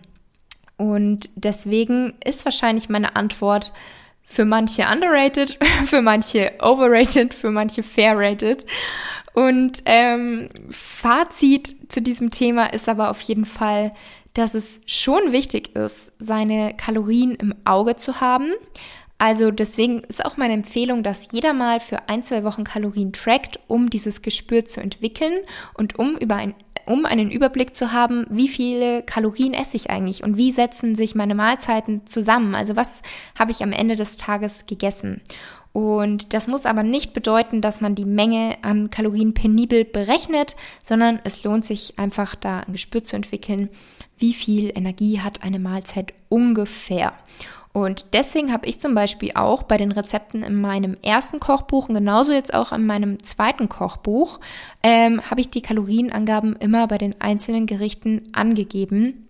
Und 0.76 1.30
deswegen 1.34 2.14
ist 2.24 2.44
wahrscheinlich 2.44 2.88
meine 2.88 3.16
Antwort, 3.16 3.72
für 4.26 4.44
manche 4.44 4.84
underrated, 4.92 5.56
für 5.86 6.02
manche 6.02 6.52
overrated, 6.60 7.32
für 7.32 7.50
manche 7.50 7.82
fairrated. 7.82 8.66
Und 9.32 9.82
ähm, 9.86 10.48
Fazit 10.70 11.92
zu 11.92 12.02
diesem 12.02 12.30
Thema 12.30 12.66
ist 12.72 12.88
aber 12.88 13.10
auf 13.10 13.20
jeden 13.20 13.46
Fall, 13.46 13.94
dass 14.34 14.54
es 14.54 14.80
schon 14.86 15.32
wichtig 15.32 15.76
ist, 15.76 16.12
seine 16.18 16.74
Kalorien 16.76 17.36
im 17.36 17.54
Auge 17.64 17.96
zu 17.96 18.20
haben. 18.20 18.50
Also 19.18 19.50
deswegen 19.50 20.00
ist 20.00 20.24
auch 20.24 20.36
meine 20.36 20.54
Empfehlung, 20.54 21.02
dass 21.02 21.32
jeder 21.32 21.52
mal 21.52 21.80
für 21.80 22.08
ein, 22.08 22.22
zwei 22.22 22.44
Wochen 22.44 22.64
Kalorien 22.64 23.12
trackt, 23.12 23.58
um 23.66 23.88
dieses 23.88 24.20
Gespür 24.22 24.66
zu 24.66 24.80
entwickeln 24.80 25.34
und 25.74 25.98
um 25.98 26.16
über 26.16 26.36
ein 26.36 26.54
um 26.88 27.04
einen 27.04 27.32
Überblick 27.32 27.74
zu 27.74 27.92
haben, 27.92 28.26
wie 28.30 28.46
viele 28.46 29.02
Kalorien 29.02 29.54
esse 29.54 29.76
ich 29.76 29.90
eigentlich 29.90 30.22
und 30.22 30.36
wie 30.36 30.52
setzen 30.52 30.94
sich 30.94 31.16
meine 31.16 31.34
Mahlzeiten 31.34 32.06
zusammen. 32.06 32.54
Also 32.54 32.76
was 32.76 33.02
habe 33.36 33.50
ich 33.50 33.64
am 33.64 33.72
Ende 33.72 33.96
des 33.96 34.16
Tages 34.16 34.66
gegessen. 34.66 35.20
Und 35.72 36.32
das 36.32 36.46
muss 36.46 36.64
aber 36.64 36.82
nicht 36.82 37.12
bedeuten, 37.12 37.60
dass 37.60 37.82
man 37.82 37.94
die 37.94 38.06
Menge 38.06 38.56
an 38.62 38.88
Kalorien 38.88 39.34
penibel 39.34 39.84
berechnet, 39.84 40.56
sondern 40.82 41.20
es 41.24 41.44
lohnt 41.44 41.66
sich 41.66 41.98
einfach 41.98 42.34
da 42.34 42.60
ein 42.60 42.72
Gespür 42.72 43.04
zu 43.04 43.16
entwickeln, 43.16 43.68
wie 44.16 44.32
viel 44.32 44.72
Energie 44.74 45.20
hat 45.20 45.42
eine 45.42 45.58
Mahlzeit 45.58 46.14
ungefähr. 46.30 47.12
Und 47.76 48.14
deswegen 48.14 48.54
habe 48.54 48.66
ich 48.66 48.80
zum 48.80 48.94
Beispiel 48.94 49.32
auch 49.34 49.62
bei 49.62 49.76
den 49.76 49.92
Rezepten 49.92 50.42
in 50.42 50.58
meinem 50.58 50.96
ersten 51.02 51.40
Kochbuch 51.40 51.90
und 51.90 51.94
genauso 51.94 52.32
jetzt 52.32 52.54
auch 52.54 52.72
in 52.72 52.86
meinem 52.86 53.22
zweiten 53.22 53.68
Kochbuch, 53.68 54.40
ähm, 54.82 55.20
habe 55.30 55.42
ich 55.42 55.50
die 55.50 55.60
Kalorienangaben 55.60 56.56
immer 56.56 56.86
bei 56.86 56.96
den 56.96 57.20
einzelnen 57.20 57.66
Gerichten 57.66 58.30
angegeben, 58.32 59.26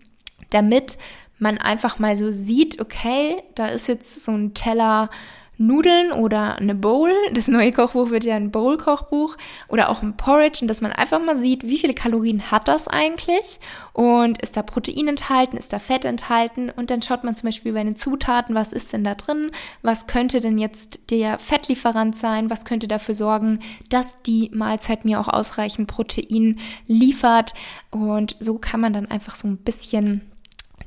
damit 0.51 0.97
man 1.41 1.59
einfach 1.59 1.99
mal 1.99 2.15
so 2.15 2.31
sieht, 2.31 2.81
okay, 2.81 3.43
da 3.57 3.67
ist 3.67 3.89
jetzt 3.89 4.25
so 4.25 4.31
ein 4.31 4.55
Teller 4.55 5.11
Nudeln 5.59 6.13
oder 6.13 6.57
eine 6.57 6.75
Bowl. 6.75 7.11
Das 7.33 7.49
neue 7.49 7.73
Kochbuch 7.73 8.11
wird 8.11 8.25
ja 8.25 8.37
ein 8.37 8.51
Bowl-Kochbuch 8.51 9.37
oder 9.69 9.89
auch 9.89 10.03
ein 10.03 10.17
Porridge 10.17 10.59
und 10.63 10.69
dass 10.69 10.81
man 10.81 10.93
einfach 10.93 11.21
mal 11.23 11.37
sieht, 11.37 11.65
wie 11.65 11.79
viele 11.79 11.95
Kalorien 11.95 12.51
hat 12.51 12.69
das 12.69 12.89
eigentlich 12.89 13.59
und 13.93 14.41
ist 14.43 14.57
da 14.57 14.63
Protein 14.63 15.09
enthalten, 15.09 15.57
ist 15.57 15.73
da 15.73 15.79
Fett 15.79 16.05
enthalten 16.05 16.71
und 16.71 16.91
dann 16.91 17.03
schaut 17.03 17.25
man 17.25 17.35
zum 17.35 17.49
Beispiel 17.49 17.73
bei 17.73 17.85
den 17.85 17.97
Zutaten, 17.97 18.55
was 18.55 18.73
ist 18.73 18.93
denn 18.93 19.05
da 19.05 19.15
drin, 19.15 19.51
was 19.83 20.07
könnte 20.07 20.41
denn 20.41 20.59
jetzt 20.59 21.11
der 21.11 21.39
Fettlieferant 21.39 22.15
sein, 22.17 22.51
was 22.51 22.65
könnte 22.65 22.89
dafür 22.89 23.15
sorgen, 23.15 23.61
dass 23.89 24.23
die 24.23 24.51
Mahlzeit 24.53 25.05
mir 25.05 25.21
auch 25.21 25.29
ausreichend 25.29 25.89
Protein 25.89 26.59
liefert? 26.87 27.55
Und 27.91 28.37
so 28.41 28.59
kann 28.59 28.81
man 28.81 28.93
dann 28.93 29.07
einfach 29.07 29.35
so 29.35 29.49
ein 29.49 29.57
bisschen 29.57 30.21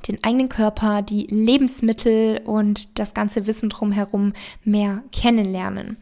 den 0.08 0.24
eigenen 0.24 0.50
Körper, 0.50 1.02
die 1.02 1.28
Lebensmittel 1.28 2.42
und 2.46 3.00
das 3.00 3.14
ganze 3.14 3.48
Wissen 3.48 3.70
drumherum 3.70 4.34
mehr 4.64 5.04
kennenlernen. 5.12 5.98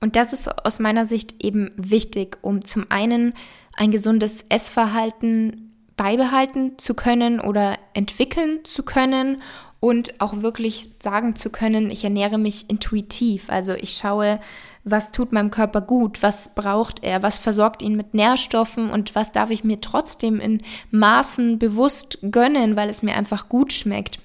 Und 0.00 0.16
das 0.16 0.32
ist 0.32 0.48
aus 0.64 0.78
meiner 0.78 1.06
Sicht 1.06 1.42
eben 1.42 1.70
wichtig, 1.76 2.38
um 2.42 2.64
zum 2.64 2.86
einen 2.90 3.32
ein 3.74 3.90
gesundes 3.90 4.44
Essverhalten 4.48 5.72
beibehalten 5.96 6.78
zu 6.78 6.94
können 6.94 7.40
oder 7.40 7.78
entwickeln 7.94 8.64
zu 8.64 8.82
können 8.82 9.40
und 9.80 10.20
auch 10.20 10.42
wirklich 10.42 10.90
sagen 11.00 11.36
zu 11.36 11.50
können, 11.50 11.90
ich 11.90 12.04
ernähre 12.04 12.38
mich 12.38 12.68
intuitiv. 12.68 13.48
Also 13.48 13.72
ich 13.72 13.92
schaue, 13.92 14.40
was 14.86 15.10
tut 15.10 15.32
meinem 15.32 15.50
Körper 15.50 15.80
gut, 15.80 16.22
was 16.22 16.54
braucht 16.54 17.02
er, 17.02 17.22
was 17.22 17.38
versorgt 17.38 17.82
ihn 17.82 17.96
mit 17.96 18.14
Nährstoffen 18.14 18.88
und 18.88 19.16
was 19.16 19.32
darf 19.32 19.50
ich 19.50 19.64
mir 19.64 19.80
trotzdem 19.80 20.38
in 20.38 20.62
Maßen 20.92 21.58
bewusst 21.58 22.18
gönnen, 22.30 22.76
weil 22.76 22.88
es 22.88 23.02
mir 23.02 23.16
einfach 23.16 23.48
gut 23.48 23.72
schmeckt. 23.72 24.20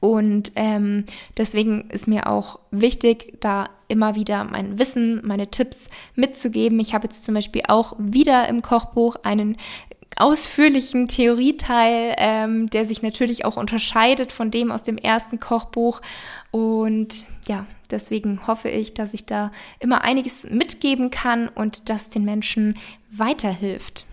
Und 0.00 0.52
ähm, 0.56 1.04
deswegen 1.38 1.88
ist 1.88 2.06
mir 2.06 2.28
auch 2.28 2.60
wichtig, 2.70 3.38
da 3.40 3.70
immer 3.88 4.14
wieder 4.14 4.44
mein 4.44 4.78
Wissen, 4.78 5.26
meine 5.26 5.50
Tipps 5.50 5.88
mitzugeben. 6.14 6.78
Ich 6.80 6.92
habe 6.92 7.06
jetzt 7.06 7.24
zum 7.24 7.34
Beispiel 7.34 7.62
auch 7.66 7.94
wieder 7.98 8.46
im 8.46 8.60
Kochbuch 8.60 9.16
einen 9.22 9.56
ausführlichen 10.18 11.08
Theorieteil, 11.08 12.14
ähm, 12.18 12.68
der 12.70 12.84
sich 12.84 13.02
natürlich 13.02 13.46
auch 13.46 13.56
unterscheidet 13.56 14.32
von 14.32 14.50
dem 14.50 14.70
aus 14.70 14.82
dem 14.82 14.98
ersten 14.98 15.40
Kochbuch. 15.40 16.02
Und 16.50 17.24
ja, 17.46 17.64
deswegen 17.90 18.46
hoffe 18.46 18.68
ich, 18.68 18.94
dass 18.94 19.14
ich 19.14 19.26
da 19.26 19.52
immer 19.80 20.02
einiges 20.02 20.44
mitgeben 20.44 21.10
kann 21.10 21.48
und 21.48 21.88
das 21.88 22.08
den 22.08 22.24
Menschen 22.24 22.76
weiterhilft. 23.10 24.06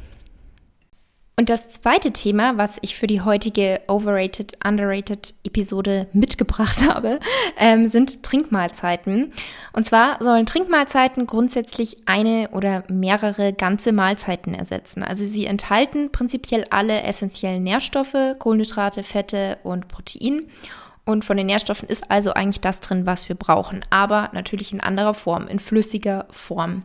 Und 1.37 1.49
das 1.49 1.67
zweite 1.67 2.11
Thema, 2.11 2.57
was 2.57 2.77
ich 2.81 2.95
für 2.95 3.07
die 3.07 3.19
heutige 3.19 3.81
Overrated, 3.89 4.57
Underrated 4.65 5.33
Episode 5.43 6.07
mitgebracht 6.13 6.81
habe, 6.89 7.19
ähm, 7.57 7.87
sind 7.87 8.23
Trinkmahlzeiten. 8.23 9.33
Und 9.73 9.85
zwar 9.85 10.23
sollen 10.23 10.45
Trinkmahlzeiten 10.45 11.27
grundsätzlich 11.27 11.97
eine 12.05 12.49
oder 12.53 12.85
mehrere 12.87 13.51
ganze 13.51 13.91
Mahlzeiten 13.91 14.53
ersetzen. 14.53 15.03
Also 15.03 15.25
sie 15.25 15.45
enthalten 15.45 16.09
prinzipiell 16.09 16.65
alle 16.69 17.03
essentiellen 17.03 17.63
Nährstoffe, 17.63 18.15
Kohlenhydrate, 18.39 19.03
Fette 19.03 19.57
und 19.63 19.89
Protein. 19.89 20.45
Und 21.05 21.23
von 21.23 21.37
den 21.37 21.45
Nährstoffen 21.45 21.87
ist 21.87 22.09
also 22.09 22.33
eigentlich 22.33 22.61
das 22.61 22.81
drin, 22.81 23.05
was 23.05 23.29
wir 23.29 23.35
brauchen, 23.35 23.81
aber 23.91 24.29
natürlich 24.33 24.73
in 24.73 24.81
anderer 24.81 25.13
Form, 25.13 25.47
in 25.47 25.59
flüssiger 25.59 26.25
Form. 26.31 26.83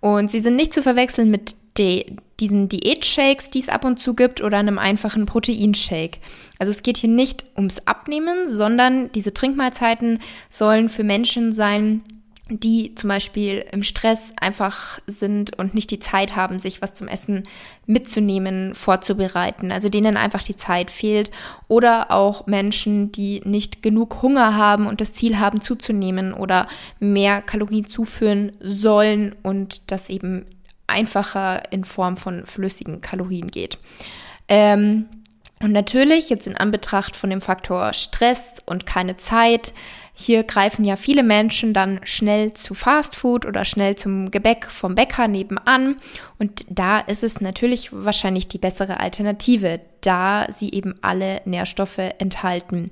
Und 0.00 0.30
sie 0.30 0.38
sind 0.38 0.54
nicht 0.54 0.72
zu 0.72 0.82
verwechseln 0.82 1.30
mit 1.30 1.56
die, 1.76 2.16
diesen 2.40 2.68
Diätshakes, 2.68 3.50
die 3.50 3.60
es 3.60 3.68
ab 3.68 3.84
und 3.84 3.98
zu 3.98 4.14
gibt, 4.14 4.40
oder 4.40 4.58
einem 4.58 4.78
einfachen 4.78 5.26
Proteinshake. 5.26 6.18
Also 6.58 6.72
es 6.72 6.82
geht 6.82 6.98
hier 6.98 7.10
nicht 7.10 7.46
ums 7.56 7.80
Abnehmen, 7.80 8.48
sondern 8.48 9.10
diese 9.12 9.34
Trinkmahlzeiten 9.34 10.20
sollen 10.48 10.88
für 10.88 11.04
Menschen 11.04 11.52
sein, 11.52 12.02
die 12.50 12.94
zum 12.94 13.08
Beispiel 13.08 13.64
im 13.72 13.82
Stress 13.82 14.32
einfach 14.40 15.00
sind 15.06 15.58
und 15.58 15.74
nicht 15.74 15.90
die 15.90 16.00
Zeit 16.00 16.34
haben, 16.34 16.58
sich 16.58 16.80
was 16.80 16.94
zum 16.94 17.08
Essen 17.08 17.46
mitzunehmen, 17.86 18.74
vorzubereiten, 18.74 19.70
also 19.70 19.88
denen 19.88 20.16
einfach 20.16 20.42
die 20.42 20.56
Zeit 20.56 20.90
fehlt. 20.90 21.30
Oder 21.68 22.10
auch 22.10 22.46
Menschen, 22.46 23.12
die 23.12 23.42
nicht 23.44 23.82
genug 23.82 24.22
Hunger 24.22 24.56
haben 24.56 24.86
und 24.86 25.00
das 25.00 25.12
Ziel 25.12 25.38
haben 25.38 25.60
zuzunehmen 25.60 26.32
oder 26.32 26.68
mehr 27.00 27.42
Kalorien 27.42 27.86
zuführen 27.86 28.52
sollen 28.60 29.34
und 29.42 29.90
das 29.90 30.08
eben 30.08 30.46
einfacher 30.86 31.70
in 31.70 31.84
Form 31.84 32.16
von 32.16 32.46
flüssigen 32.46 33.00
Kalorien 33.00 33.50
geht. 33.50 33.78
Ähm, 34.48 35.06
und 35.60 35.72
natürlich 35.72 36.30
jetzt 36.30 36.46
in 36.46 36.56
Anbetracht 36.56 37.16
von 37.16 37.30
dem 37.30 37.40
Faktor 37.40 37.92
Stress 37.92 38.62
und 38.64 38.86
keine 38.86 39.16
Zeit, 39.16 39.72
hier 40.20 40.42
greifen 40.42 40.84
ja 40.84 40.96
viele 40.96 41.22
Menschen 41.22 41.72
dann 41.72 42.00
schnell 42.02 42.52
zu 42.52 42.74
Fastfood 42.74 43.46
oder 43.46 43.64
schnell 43.64 43.94
zum 43.94 44.32
Gebäck 44.32 44.66
vom 44.66 44.96
Bäcker 44.96 45.28
nebenan. 45.28 45.96
Und 46.40 46.64
da 46.68 46.98
ist 46.98 47.22
es 47.22 47.40
natürlich 47.40 47.90
wahrscheinlich 47.92 48.48
die 48.48 48.58
bessere 48.58 48.98
Alternative, 48.98 49.80
da 50.00 50.46
sie 50.50 50.72
eben 50.72 50.96
alle 51.02 51.40
Nährstoffe 51.44 51.98
enthalten. 52.18 52.90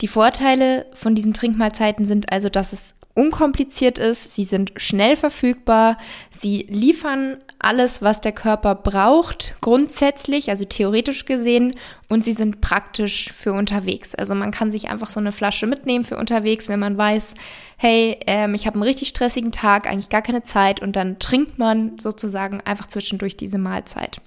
Die 0.00 0.08
Vorteile 0.08 0.86
von 0.92 1.14
diesen 1.14 1.34
Trinkmahlzeiten 1.34 2.04
sind 2.04 2.32
also, 2.32 2.48
dass 2.48 2.72
es 2.72 2.96
unkompliziert 3.16 3.98
ist, 3.98 4.34
sie 4.34 4.44
sind 4.44 4.72
schnell 4.76 5.16
verfügbar, 5.16 5.96
sie 6.30 6.66
liefern 6.68 7.38
alles, 7.58 8.02
was 8.02 8.20
der 8.20 8.32
Körper 8.32 8.74
braucht, 8.74 9.54
grundsätzlich, 9.62 10.50
also 10.50 10.66
theoretisch 10.66 11.24
gesehen, 11.24 11.74
und 12.08 12.24
sie 12.24 12.34
sind 12.34 12.60
praktisch 12.60 13.32
für 13.32 13.54
unterwegs. 13.54 14.14
Also 14.14 14.34
man 14.34 14.50
kann 14.50 14.70
sich 14.70 14.90
einfach 14.90 15.08
so 15.10 15.18
eine 15.18 15.32
Flasche 15.32 15.66
mitnehmen 15.66 16.04
für 16.04 16.18
unterwegs, 16.18 16.68
wenn 16.68 16.78
man 16.78 16.98
weiß, 16.98 17.34
hey, 17.78 18.18
ähm, 18.26 18.54
ich 18.54 18.66
habe 18.66 18.74
einen 18.74 18.82
richtig 18.82 19.08
stressigen 19.08 19.50
Tag, 19.50 19.88
eigentlich 19.88 20.10
gar 20.10 20.22
keine 20.22 20.44
Zeit, 20.44 20.80
und 20.80 20.94
dann 20.94 21.18
trinkt 21.18 21.58
man 21.58 21.98
sozusagen 21.98 22.60
einfach 22.60 22.86
zwischendurch 22.86 23.36
diese 23.36 23.58
Mahlzeit. 23.58 24.20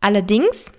Allerdings 0.00 0.70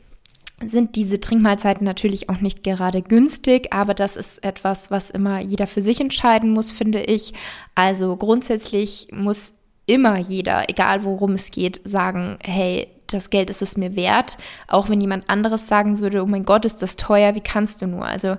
sind 0.62 0.96
diese 0.96 1.20
Trinkmahlzeiten 1.20 1.86
natürlich 1.86 2.30
auch 2.30 2.40
nicht 2.40 2.64
gerade 2.64 3.02
günstig, 3.02 3.74
aber 3.74 3.94
das 3.94 4.16
ist 4.16 4.44
etwas, 4.44 4.90
was 4.90 5.10
immer 5.10 5.40
jeder 5.40 5.68
für 5.68 5.82
sich 5.82 6.00
entscheiden 6.00 6.52
muss, 6.52 6.72
finde 6.72 7.02
ich. 7.02 7.34
Also 7.76 8.16
grundsätzlich 8.16 9.10
muss 9.12 9.54
immer 9.86 10.18
jeder, 10.18 10.70
egal 10.70 11.04
worum 11.04 11.34
es 11.34 11.52
geht, 11.52 11.82
sagen, 11.84 12.38
hey, 12.42 12.88
das 13.08 13.30
Geld 13.30 13.50
ist 13.50 13.62
es 13.62 13.78
mir 13.78 13.96
wert, 13.96 14.38
auch 14.68 14.90
wenn 14.90 15.02
jemand 15.02 15.30
anderes 15.30 15.68
sagen 15.68 16.00
würde, 16.00 16.24
oh 16.24 16.26
mein 16.26 16.44
Gott, 16.44 16.66
ist 16.66 16.82
das 16.82 16.96
teuer, 16.96 17.36
wie 17.36 17.42
kannst 17.42 17.82
du 17.82 17.88
nur? 17.88 18.06
Also 18.06 18.38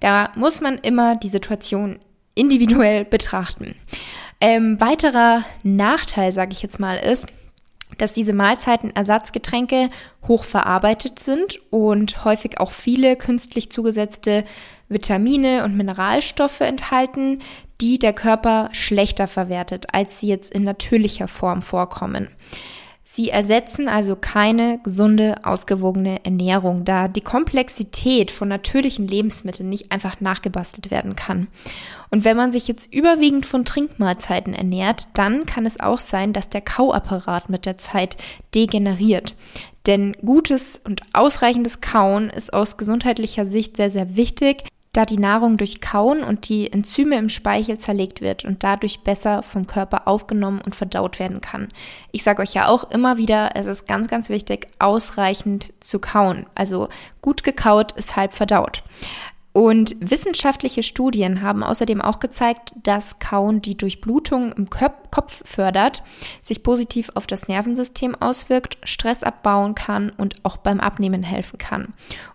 da 0.00 0.30
muss 0.34 0.60
man 0.60 0.78
immer 0.78 1.16
die 1.16 1.28
Situation 1.28 1.98
individuell 2.34 3.04
betrachten. 3.04 3.74
Ähm, 4.40 4.80
weiterer 4.80 5.44
Nachteil, 5.64 6.32
sage 6.32 6.52
ich 6.52 6.62
jetzt 6.62 6.78
mal, 6.78 6.94
ist, 6.94 7.26
dass 7.96 8.12
diese 8.12 8.32
Mahlzeiten 8.32 8.94
Ersatzgetränke 8.94 9.88
hochverarbeitet 10.26 11.18
sind 11.18 11.58
und 11.70 12.24
häufig 12.24 12.60
auch 12.60 12.70
viele 12.70 13.16
künstlich 13.16 13.72
zugesetzte 13.72 14.44
Vitamine 14.88 15.64
und 15.64 15.76
Mineralstoffe 15.76 16.60
enthalten, 16.60 17.40
die 17.80 17.98
der 17.98 18.12
Körper 18.12 18.68
schlechter 18.72 19.26
verwertet, 19.26 19.86
als 19.92 20.20
sie 20.20 20.28
jetzt 20.28 20.52
in 20.52 20.64
natürlicher 20.64 21.28
Form 21.28 21.62
vorkommen. 21.62 22.28
Sie 23.10 23.30
ersetzen 23.30 23.88
also 23.88 24.16
keine 24.16 24.80
gesunde, 24.84 25.36
ausgewogene 25.42 26.26
Ernährung, 26.26 26.84
da 26.84 27.08
die 27.08 27.22
Komplexität 27.22 28.30
von 28.30 28.48
natürlichen 28.48 29.08
Lebensmitteln 29.08 29.66
nicht 29.66 29.90
einfach 29.92 30.20
nachgebastelt 30.20 30.90
werden 30.90 31.16
kann. 31.16 31.46
Und 32.10 32.26
wenn 32.26 32.36
man 32.36 32.52
sich 32.52 32.68
jetzt 32.68 32.92
überwiegend 32.92 33.46
von 33.46 33.64
Trinkmahlzeiten 33.64 34.52
ernährt, 34.52 35.08
dann 35.14 35.46
kann 35.46 35.64
es 35.64 35.80
auch 35.80 36.00
sein, 36.00 36.34
dass 36.34 36.50
der 36.50 36.60
Kauapparat 36.60 37.48
mit 37.48 37.64
der 37.64 37.78
Zeit 37.78 38.18
degeneriert. 38.54 39.34
Denn 39.86 40.14
gutes 40.22 40.78
und 40.84 41.00
ausreichendes 41.14 41.80
Kauen 41.80 42.28
ist 42.28 42.52
aus 42.52 42.76
gesundheitlicher 42.76 43.46
Sicht 43.46 43.78
sehr, 43.78 43.88
sehr 43.88 44.16
wichtig, 44.16 44.64
da 44.98 45.06
die 45.06 45.16
Nahrung 45.16 45.58
durch 45.58 45.80
Kauen 45.80 46.24
und 46.24 46.48
die 46.48 46.72
Enzyme 46.72 47.18
im 47.18 47.28
Speichel 47.28 47.78
zerlegt 47.78 48.20
wird 48.20 48.44
und 48.44 48.64
dadurch 48.64 49.04
besser 49.04 49.44
vom 49.44 49.68
Körper 49.68 50.08
aufgenommen 50.08 50.60
und 50.60 50.74
verdaut 50.74 51.20
werden 51.20 51.40
kann. 51.40 51.68
Ich 52.10 52.24
sage 52.24 52.42
euch 52.42 52.52
ja 52.52 52.66
auch 52.66 52.90
immer 52.90 53.16
wieder, 53.16 53.50
es 53.54 53.68
ist 53.68 53.86
ganz, 53.86 54.08
ganz 54.08 54.28
wichtig, 54.28 54.66
ausreichend 54.80 55.72
zu 55.78 56.00
kauen. 56.00 56.46
Also 56.56 56.88
gut 57.22 57.44
gekaut 57.44 57.92
ist 57.92 58.16
halb 58.16 58.32
verdaut. 58.32 58.82
Und 59.58 59.96
wissenschaftliche 59.98 60.84
Studien 60.84 61.42
haben 61.42 61.64
außerdem 61.64 62.00
auch 62.00 62.20
gezeigt, 62.20 62.74
dass 62.84 63.18
Kauen 63.18 63.60
die 63.60 63.76
Durchblutung 63.76 64.52
im 64.52 64.70
Kopf 64.70 65.42
fördert, 65.44 66.04
sich 66.42 66.62
positiv 66.62 67.10
auf 67.16 67.26
das 67.26 67.48
Nervensystem 67.48 68.14
auswirkt, 68.14 68.78
Stress 68.84 69.24
abbauen 69.24 69.74
kann 69.74 70.12
und 70.16 70.36
auch 70.44 70.58
beim 70.58 70.78
Abnehmen 70.78 71.24
helfen 71.24 71.58
kann. 71.58 71.92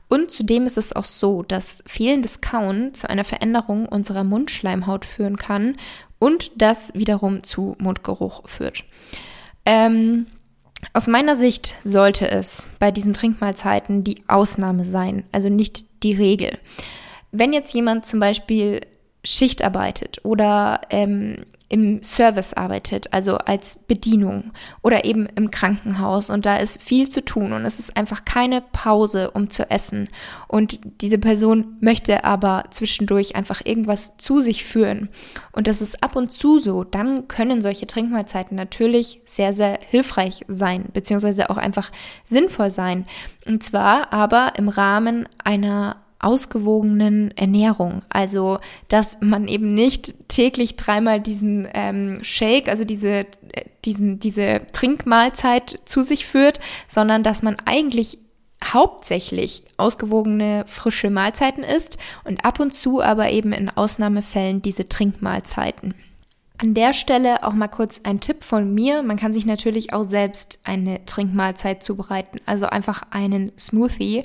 Und 0.10 0.32
zudem 0.32 0.66
ist 0.66 0.78
es 0.78 0.94
auch 0.94 1.06
so, 1.06 1.44
dass 1.44 1.82
fehlendes 1.86 2.42
Kauen 2.42 2.94
zu 2.94 3.10
einer 3.10 3.24
Veränderung 3.24 3.86
unserer 3.86 4.26
Mundschleimhaut 4.26 5.06
führen 5.06 5.38
kann 5.38 5.78
und 6.20 6.52
das 6.58 6.94
wiederum 6.94 7.44
zu 7.44 7.78
Mundgeruch 7.80 8.50
führt. 8.50 8.84
Ähm, 9.66 10.26
aus 10.92 11.08
meiner 11.08 11.38
Sicht 11.38 11.76
sollte 11.86 12.30
es 12.30 12.68
bei 12.80 12.92
diesen 12.92 13.14
Trinkmahlzeiten 13.14 14.04
die 14.04 14.26
Ausnahme 14.28 14.84
sein, 14.84 15.24
also 15.32 15.48
nicht 15.48 16.04
die 16.04 16.16
Regel. 16.16 16.60
Wenn 17.34 17.52
jetzt 17.52 17.74
jemand 17.74 18.06
zum 18.06 18.20
Beispiel 18.20 18.82
Schicht 19.26 19.64
arbeitet 19.64 20.20
oder 20.24 20.82
ähm, 20.90 21.46
im 21.70 22.04
Service 22.04 22.54
arbeitet, 22.54 23.12
also 23.14 23.38
als 23.38 23.80
Bedienung 23.88 24.52
oder 24.84 25.06
eben 25.06 25.26
im 25.36 25.50
Krankenhaus 25.50 26.30
und 26.30 26.46
da 26.46 26.58
ist 26.58 26.80
viel 26.80 27.10
zu 27.10 27.26
tun 27.26 27.52
und 27.52 27.66
es 27.66 27.80
ist 27.80 27.98
einfach 27.98 28.26
keine 28.26 28.62
Pause, 28.62 29.32
um 29.32 29.50
zu 29.50 29.72
essen 29.72 30.10
und 30.48 30.80
diese 31.02 31.18
Person 31.18 31.78
möchte 31.80 32.26
aber 32.26 32.66
zwischendurch 32.70 33.36
einfach 33.36 33.62
irgendwas 33.66 34.18
zu 34.18 34.40
sich 34.40 34.66
führen 34.66 35.10
und 35.54 35.66
das 35.66 35.82
ist 35.82 36.04
ab 36.04 36.16
und 36.16 36.32
zu 36.32 36.60
so, 36.60 36.84
dann 36.84 37.28
können 37.28 37.62
solche 37.64 37.88
Trinkmahlzeiten 37.88 38.56
natürlich 38.56 39.22
sehr, 39.26 39.54
sehr 39.54 39.80
hilfreich 39.90 40.46
sein, 40.48 40.86
beziehungsweise 40.94 41.50
auch 41.50 41.58
einfach 41.58 41.92
sinnvoll 42.26 42.72
sein. 42.72 43.06
Und 43.46 43.64
zwar 43.64 44.12
aber 44.12 44.54
im 44.58 44.68
Rahmen 44.68 45.30
einer 45.44 46.03
ausgewogenen 46.24 47.32
Ernährung. 47.38 48.02
Also, 48.10 48.60
dass 48.88 49.18
man 49.22 49.48
eben 49.48 49.74
nicht 49.74 50.30
täglich 50.30 50.76
dreimal 50.76 51.20
diesen 51.20 51.68
ähm, 51.74 52.20
Shake, 52.24 52.70
also 52.70 52.86
diese, 52.86 53.26
diesen, 53.86 54.20
diese 54.20 54.62
Trinkmahlzeit 54.72 55.80
zu 55.86 56.02
sich 56.02 56.26
führt, 56.26 56.60
sondern 56.88 57.24
dass 57.24 57.44
man 57.44 57.58
eigentlich 57.66 58.18
hauptsächlich 58.64 59.64
ausgewogene 59.78 60.64
frische 60.68 61.10
Mahlzeiten 61.10 61.64
isst 61.64 61.98
und 62.24 62.46
ab 62.46 62.60
und 62.60 62.74
zu 62.74 63.02
aber 63.02 63.30
eben 63.32 63.52
in 63.52 63.70
Ausnahmefällen 63.70 64.62
diese 64.62 64.88
Trinkmahlzeiten. 64.88 65.94
An 66.60 66.74
der 66.74 66.94
Stelle 66.94 67.44
auch 67.44 67.54
mal 67.54 67.68
kurz 67.68 68.02
ein 68.04 68.20
Tipp 68.20 68.44
von 68.44 68.74
mir. 68.74 69.04
Man 69.04 69.18
kann 69.18 69.34
sich 69.34 69.46
natürlich 69.46 69.92
auch 69.92 70.08
selbst 70.08 70.60
eine 70.64 71.04
Trinkmahlzeit 71.04 71.84
zubereiten, 71.84 72.40
also 72.46 72.68
einfach 72.68 73.04
einen 73.10 73.52
Smoothie. 73.60 74.24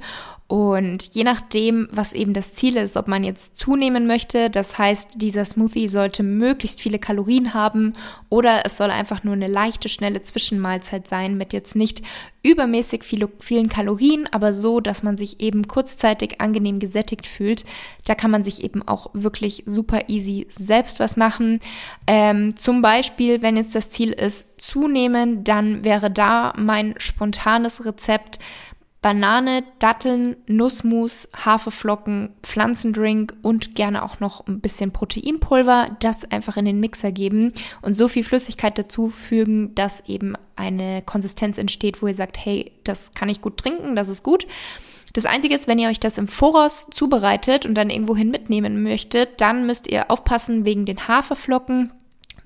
Und 0.49 1.15
je 1.15 1.25
nachdem, 1.25 1.89
was 1.93 2.15
eben 2.15 2.33
das 2.33 2.55
Ziel 2.55 2.79
ist, 2.79 2.97
ob 2.97 3.07
man 3.07 3.23
jetzt 3.23 3.59
zunehmen 3.59 4.07
möchte, 4.07 4.49
das 4.49 4.79
heißt, 4.79 5.11
dieser 5.17 5.45
Smoothie 5.45 5.89
sollte 5.89 6.23
möglichst 6.23 6.81
viele 6.81 6.99
Kalorien 6.99 7.53
haben 7.53 7.93
oder 8.31 8.63
es 8.65 8.79
soll 8.79 8.91
einfach 8.91 9.25
nur 9.25 9.35
eine 9.35 9.47
leichte, 9.47 9.91
schnelle 9.91 10.23
Zwischenmahlzeit 10.23 11.07
sein 11.07 11.37
mit 11.37 11.53
jetzt 11.53 11.77
nicht 11.77 12.01
übermäßig 12.43 13.05
viele, 13.05 13.29
vielen 13.41 13.69
Kalorien, 13.69 14.27
aber 14.31 14.55
so, 14.55 14.81
dass 14.81 15.03
man 15.03 15.19
sich 15.19 15.41
eben 15.41 15.69
kurzzeitig 15.69 16.41
angenehm 16.41 16.79
gesättigt 16.79 17.27
fühlt. 17.27 17.67
Da 18.07 18.15
kann 18.15 18.31
man 18.31 18.43
sich 18.43 18.65
eben 18.65 18.87
auch 18.89 19.11
wirklich 19.13 19.65
super 19.67 20.09
easy 20.09 20.47
selbst 20.49 20.99
was 20.99 21.19
machen. 21.19 21.61
Ähm, 22.07 22.57
zum 22.57 22.81
Beispiel, 22.81 23.43
wenn 23.43 23.59
jetzt 23.59 23.75
das 23.75 23.91
Ziel 23.91 24.13
ist, 24.13 24.61
zunehmen, 24.61 25.45
dann 25.45 25.85
wäre 25.85 26.11
da 26.11 26.55
mein 26.57 26.95
spontanes 26.97 27.85
Rezept, 27.85 28.39
Banane, 29.09 29.65
Datteln, 29.79 30.37
Nussmus, 30.49 31.31
Haferflocken, 31.35 32.29
Pflanzendrink 32.43 33.35
und 33.41 33.75
gerne 33.75 34.03
auch 34.03 34.21
noch 34.21 34.47
ein 34.47 34.61
bisschen 34.61 34.93
Proteinpulver, 34.93 35.97
das 36.01 36.31
einfach 36.31 36.59
in 36.59 36.67
den 36.67 36.79
Mixer 36.79 37.11
geben 37.11 37.55
und 37.81 37.95
so 37.95 38.09
viel 38.09 38.23
Flüssigkeit 38.23 38.77
dazu 38.77 39.09
fügen, 39.09 39.75
dass 39.75 40.07
eben 40.07 40.35
eine 40.57 41.01
Konsistenz 41.01 41.57
entsteht, 41.57 42.03
wo 42.03 42.07
ihr 42.07 42.15
sagt, 42.15 42.37
hey, 42.37 42.71
das 42.85 43.15
kann 43.15 43.31
ich 43.31 43.41
gut 43.41 43.57
trinken, 43.57 43.97
das 43.97 44.11
ist 44.11 44.25
gut. 44.25 44.47
Das 45.15 45.25
Einzige 45.25 45.55
ist, 45.55 45.69
wenn 45.69 45.79
ihr 45.79 45.89
euch 45.89 46.01
das 46.01 46.19
im 46.19 46.29
Voraus 46.29 46.89
zubereitet 46.91 47.65
und 47.65 47.77
dann 47.77 47.89
irgendwohin 47.89 48.31
mitnehmen 48.31 48.83
möchtet, 48.83 49.41
dann 49.41 49.65
müsst 49.65 49.91
ihr 49.91 50.11
aufpassen 50.11 50.67
wegen 50.67 50.85
den 50.85 51.09
Haferflocken 51.09 51.93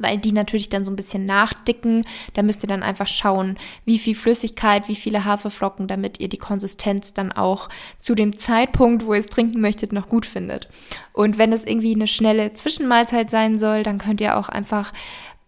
weil 0.02 0.18
die 0.18 0.32
natürlich 0.32 0.68
dann 0.68 0.84
so 0.84 0.90
ein 0.90 0.96
bisschen 0.96 1.24
nachdicken. 1.24 2.04
Da 2.34 2.42
müsst 2.42 2.62
ihr 2.64 2.68
dann 2.68 2.82
einfach 2.82 3.06
schauen, 3.06 3.56
wie 3.84 3.98
viel 3.98 4.14
Flüssigkeit, 4.14 4.88
wie 4.88 4.96
viele 4.96 5.24
Haferflocken, 5.24 5.86
damit 5.88 6.20
ihr 6.20 6.28
die 6.28 6.38
Konsistenz 6.38 7.14
dann 7.14 7.32
auch 7.32 7.68
zu 7.98 8.14
dem 8.14 8.36
Zeitpunkt, 8.36 9.06
wo 9.06 9.14
ihr 9.14 9.20
es 9.20 9.26
trinken 9.26 9.60
möchtet, 9.60 9.92
noch 9.92 10.08
gut 10.08 10.26
findet. 10.26 10.68
Und 11.12 11.38
wenn 11.38 11.52
es 11.52 11.64
irgendwie 11.64 11.94
eine 11.94 12.06
schnelle 12.06 12.52
Zwischenmahlzeit 12.52 13.30
sein 13.30 13.58
soll, 13.58 13.82
dann 13.82 13.98
könnt 13.98 14.20
ihr 14.20 14.36
auch 14.36 14.48
einfach 14.48 14.92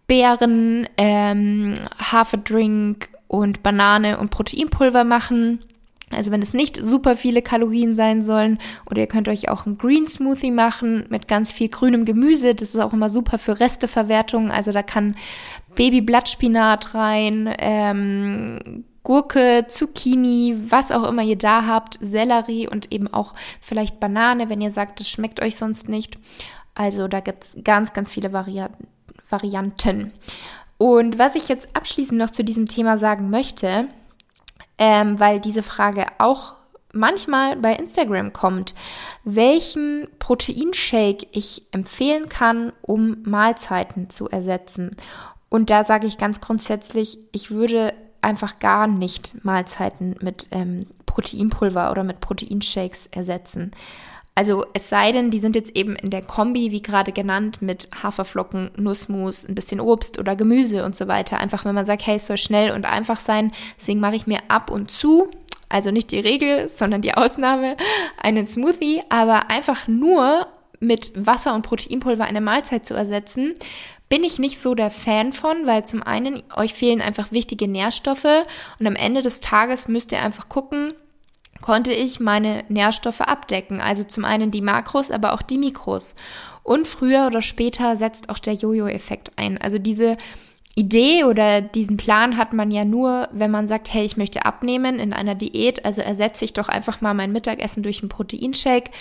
Beeren, 0.07 0.87
ähm, 0.97 1.73
Haferdrink 1.99 3.09
und 3.27 3.63
Banane 3.63 4.17
und 4.19 4.29
Proteinpulver 4.29 5.03
machen. 5.03 5.59
Also 6.11 6.31
wenn 6.31 6.41
es 6.41 6.53
nicht 6.53 6.77
super 6.77 7.17
viele 7.17 7.41
Kalorien 7.41 7.95
sein 7.95 8.23
sollen 8.23 8.59
oder 8.89 9.01
ihr 9.01 9.07
könnt 9.07 9.27
euch 9.27 9.49
auch 9.49 9.65
einen 9.65 9.77
Green 9.77 10.07
Smoothie 10.07 10.51
machen 10.51 11.05
mit 11.09 11.27
ganz 11.27 11.51
viel 11.51 11.69
grünem 11.69 12.05
Gemüse. 12.05 12.53
Das 12.53 12.75
ist 12.75 12.81
auch 12.81 12.93
immer 12.93 13.09
super 13.09 13.37
für 13.37 13.59
Resteverwertung. 13.59 14.51
Also 14.51 14.71
da 14.71 14.83
kann 14.83 15.15
Babyblattspinat 15.75 16.93
rein, 16.93 17.53
ähm, 17.57 18.85
Gurke, 19.03 19.65
Zucchini, 19.67 20.57
was 20.69 20.91
auch 20.91 21.03
immer 21.03 21.21
ihr 21.21 21.37
da 21.37 21.65
habt, 21.67 21.99
Sellerie 22.01 22.67
und 22.67 22.91
eben 22.91 23.07
auch 23.07 23.33
vielleicht 23.61 23.99
Banane, 23.99 24.49
wenn 24.49 24.61
ihr 24.61 24.71
sagt, 24.71 24.99
das 24.99 25.09
schmeckt 25.09 25.41
euch 25.41 25.57
sonst 25.57 25.89
nicht. 25.89 26.17
Also 26.73 27.07
da 27.07 27.19
gibt's 27.19 27.55
ganz, 27.63 27.93
ganz 27.93 28.11
viele 28.11 28.33
Vari 28.33 28.63
Varianten. 29.29 30.11
Und 30.77 31.17
was 31.17 31.35
ich 31.35 31.47
jetzt 31.47 31.75
abschließend 31.75 32.19
noch 32.19 32.29
zu 32.29 32.43
diesem 32.43 32.67
Thema 32.67 32.97
sagen 32.97 33.29
möchte, 33.29 33.87
ähm, 34.77 35.19
weil 35.19 35.39
diese 35.39 35.63
Frage 35.63 36.05
auch 36.17 36.53
manchmal 36.95 37.57
bei 37.57 37.73
Instagram 37.73 38.33
kommt, 38.33 38.73
welchen 39.23 40.07
Proteinshake 40.19 41.27
ich 41.31 41.63
empfehlen 41.71 42.29
kann, 42.29 42.71
um 42.81 43.17
Mahlzeiten 43.23 44.09
zu 44.09 44.29
ersetzen. 44.29 44.95
Und 45.49 45.69
da 45.69 45.83
sage 45.83 46.07
ich 46.07 46.17
ganz 46.17 46.41
grundsätzlich, 46.41 47.19
ich 47.31 47.51
würde 47.51 47.93
einfach 48.21 48.59
gar 48.59 48.87
nicht 48.87 49.43
Mahlzeiten 49.45 50.15
mit 50.21 50.47
ähm, 50.51 50.87
Proteinpulver 51.05 51.91
oder 51.91 52.03
mit 52.03 52.21
Proteinshakes 52.21 53.07
ersetzen. 53.07 53.71
Also 54.37 54.65
es 54.73 54.89
sei 54.89 55.13
denn, 55.13 55.31
die 55.31 55.39
sind 55.39 55.55
jetzt 55.55 55.77
eben 55.77 55.95
in 55.95 56.09
der 56.09 56.21
Kombi, 56.21 56.71
wie 56.71 56.81
gerade 56.81 57.13
genannt, 57.13 57.61
mit 57.61 57.87
Haferflocken, 58.03 58.71
Nussmus, 58.75 59.47
ein 59.47 59.55
bisschen 59.55 59.79
Obst 59.79 60.19
oder 60.19 60.35
Gemüse 60.35 60.83
und 60.83 60.97
so 60.97 61.07
weiter. 61.07 61.39
Einfach 61.39 61.63
wenn 61.63 61.73
man 61.73 61.85
sagt, 61.85 62.05
hey, 62.05 62.17
es 62.17 62.27
soll 62.27 62.37
schnell 62.37 62.71
und 62.71 62.85
einfach 62.85 63.19
sein. 63.19 63.53
Deswegen 63.77 64.01
mache 64.01 64.17
ich 64.17 64.27
mir 64.27 64.39
ab 64.49 64.69
und 64.69 64.91
zu, 64.91 65.31
also 65.69 65.89
nicht 65.89 66.11
die 66.11 66.19
Regel, 66.19 66.67
sondern 66.67 67.01
die 67.01 67.13
Ausnahme, 67.13 67.77
einen 68.21 68.45
Smoothie, 68.45 69.01
aber 69.07 69.49
einfach 69.49 69.87
nur 69.87 70.47
mit 70.81 71.13
Wasser 71.15 71.55
und 71.55 71.61
Proteinpulver 71.61 72.25
eine 72.25 72.41
Mahlzeit 72.41 72.85
zu 72.85 72.93
ersetzen, 72.93 73.55
bin 74.09 74.23
ich 74.25 74.37
nicht 74.37 74.59
so 74.59 74.75
der 74.75 74.91
Fan 74.91 75.33
von, 75.33 75.65
weil 75.65 75.85
zum 75.85 76.03
einen 76.03 76.43
euch 76.55 76.73
fehlen 76.73 77.01
einfach 77.01 77.31
wichtige 77.31 77.67
Nährstoffe 77.67 78.45
und 78.79 78.85
am 78.85 78.95
Ende 78.95 79.21
des 79.21 79.39
Tages 79.39 79.87
müsst 79.87 80.11
ihr 80.11 80.21
einfach 80.21 80.49
gucken, 80.49 80.93
konnte 81.65 81.93
ich 81.93 82.19
meine 82.19 82.63
Nährstoffe 82.69 83.21
abdecken. 83.21 83.81
Also 83.81 84.03
zum 84.03 84.23
einen 84.23 84.51
die 84.51 84.61
Makros, 84.61 85.09
aber 85.09 85.33
auch 85.33 85.41
die 85.41 85.57
Mikros. 85.57 86.13
Und 86.61 86.87
früher 86.87 87.25
oder 87.25 87.41
später 87.41 87.97
setzt 87.97 88.29
auch 88.29 88.37
der 88.37 88.53
Jojo-Effekt 88.53 89.31
ein. 89.35 89.57
Also 89.57 89.79
diese 89.79 90.15
Idee 90.75 91.23
oder 91.23 91.61
diesen 91.61 91.97
Plan 91.97 92.37
hat 92.37 92.53
man 92.53 92.69
ja 92.69 92.85
nur, 92.85 93.29
wenn 93.31 93.49
man 93.49 93.65
sagt, 93.65 93.91
hey, 93.91 94.05
ich 94.05 94.15
möchte 94.15 94.45
abnehmen 94.45 94.99
in 94.99 95.11
einer 95.11 95.33
Diät, 95.33 95.85
also 95.85 96.03
ersetze 96.03 96.45
ich 96.45 96.53
doch 96.53 96.69
einfach 96.69 97.01
mal 97.01 97.15
mein 97.15 97.31
Mittagessen 97.31 97.81
durch 97.81 98.01
einen 98.03 98.09
Proteinshake. 98.09 98.91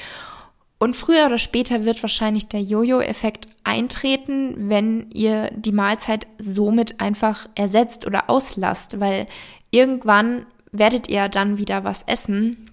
Und 0.78 0.96
früher 0.96 1.26
oder 1.26 1.38
später 1.38 1.84
wird 1.84 2.02
wahrscheinlich 2.02 2.48
der 2.48 2.62
Jojo-Effekt 2.62 3.46
eintreten, 3.62 4.70
wenn 4.70 5.10
ihr 5.10 5.50
die 5.54 5.72
Mahlzeit 5.72 6.26
somit 6.38 6.98
einfach 6.98 7.46
ersetzt 7.56 8.06
oder 8.06 8.30
auslasst, 8.30 9.00
weil 9.00 9.26
irgendwann 9.70 10.46
werdet 10.74 11.08
ihr 11.08 11.28
dann 11.28 11.58
wieder 11.58 11.84
was 11.84 12.02
essen. 12.02 12.70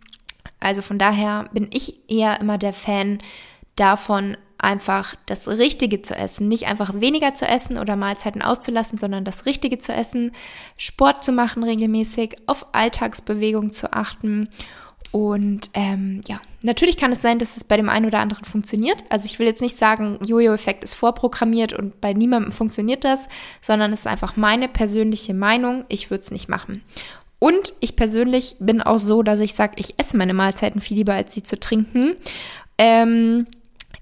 Also 0.59 0.81
von 0.81 0.99
daher 0.99 1.49
bin 1.53 1.69
ich 1.71 2.09
eher 2.09 2.39
immer 2.39 2.57
der 2.57 2.73
Fan 2.73 3.19
davon, 3.75 4.37
einfach 4.57 5.15
das 5.25 5.47
Richtige 5.47 6.01
zu 6.01 6.15
essen. 6.15 6.47
Nicht 6.47 6.67
einfach 6.67 6.99
weniger 6.99 7.33
zu 7.33 7.47
essen 7.47 7.77
oder 7.77 7.95
Mahlzeiten 7.95 8.41
auszulassen, 8.41 8.99
sondern 8.99 9.25
das 9.25 9.45
Richtige 9.45 9.79
zu 9.79 9.91
essen, 9.93 10.31
Sport 10.77 11.23
zu 11.23 11.31
machen 11.31 11.63
regelmäßig, 11.63 12.35
auf 12.45 12.67
Alltagsbewegung 12.73 13.73
zu 13.73 13.91
achten. 13.93 14.49
Und 15.11 15.71
ähm, 15.73 16.21
ja, 16.25 16.39
natürlich 16.61 16.95
kann 16.95 17.11
es 17.11 17.21
sein, 17.21 17.37
dass 17.37 17.57
es 17.57 17.65
bei 17.65 17.75
dem 17.75 17.89
einen 17.89 18.05
oder 18.05 18.19
anderen 18.19 18.45
funktioniert. 18.45 19.03
Also 19.09 19.25
ich 19.25 19.39
will 19.39 19.47
jetzt 19.47 19.61
nicht 19.61 19.77
sagen, 19.77 20.19
Jojo-Effekt 20.23 20.85
ist 20.85 20.93
vorprogrammiert 20.93 21.73
und 21.73 21.99
bei 21.99 22.13
niemandem 22.13 22.51
funktioniert 22.53 23.03
das, 23.03 23.27
sondern 23.61 23.91
es 23.91 24.01
ist 24.01 24.07
einfach 24.07 24.37
meine 24.37 24.69
persönliche 24.69 25.33
Meinung. 25.33 25.83
Ich 25.89 26.11
würde 26.11 26.21
es 26.21 26.31
nicht 26.31 26.47
machen. 26.47 26.83
Und 27.43 27.73
ich 27.79 27.95
persönlich 27.95 28.55
bin 28.59 28.83
auch 28.83 28.99
so, 28.99 29.23
dass 29.23 29.39
ich 29.39 29.55
sage, 29.55 29.73
ich 29.77 29.97
esse 29.97 30.15
meine 30.15 30.35
Mahlzeiten 30.35 30.79
viel 30.79 30.97
lieber, 30.97 31.15
als 31.15 31.33
sie 31.33 31.41
zu 31.41 31.59
trinken. 31.59 32.13
Ähm, 32.77 33.47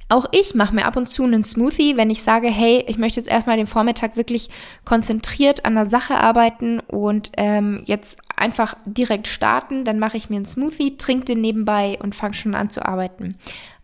auch 0.09 0.25
ich 0.33 0.55
mache 0.55 0.75
mir 0.75 0.85
ab 0.85 0.97
und 0.97 1.07
zu 1.07 1.23
einen 1.23 1.45
Smoothie, 1.45 1.95
wenn 1.95 2.09
ich 2.09 2.21
sage, 2.21 2.49
hey, 2.49 2.83
ich 2.87 2.97
möchte 2.97 3.17
jetzt 3.17 3.29
erstmal 3.29 3.55
den 3.55 3.65
Vormittag 3.65 4.17
wirklich 4.17 4.49
konzentriert 4.83 5.63
an 5.63 5.75
der 5.75 5.85
Sache 5.85 6.15
arbeiten 6.15 6.81
und 6.81 7.31
ähm, 7.37 7.81
jetzt 7.85 8.17
einfach 8.35 8.75
direkt 8.85 9.27
starten, 9.27 9.85
dann 9.85 9.99
mache 9.99 10.17
ich 10.17 10.29
mir 10.29 10.35
einen 10.35 10.45
Smoothie, 10.45 10.97
trinke 10.97 11.23
den 11.23 11.39
nebenbei 11.39 11.97
und 12.03 12.15
fange 12.15 12.33
schon 12.33 12.55
an 12.55 12.69
zu 12.69 12.85
arbeiten. 12.85 13.37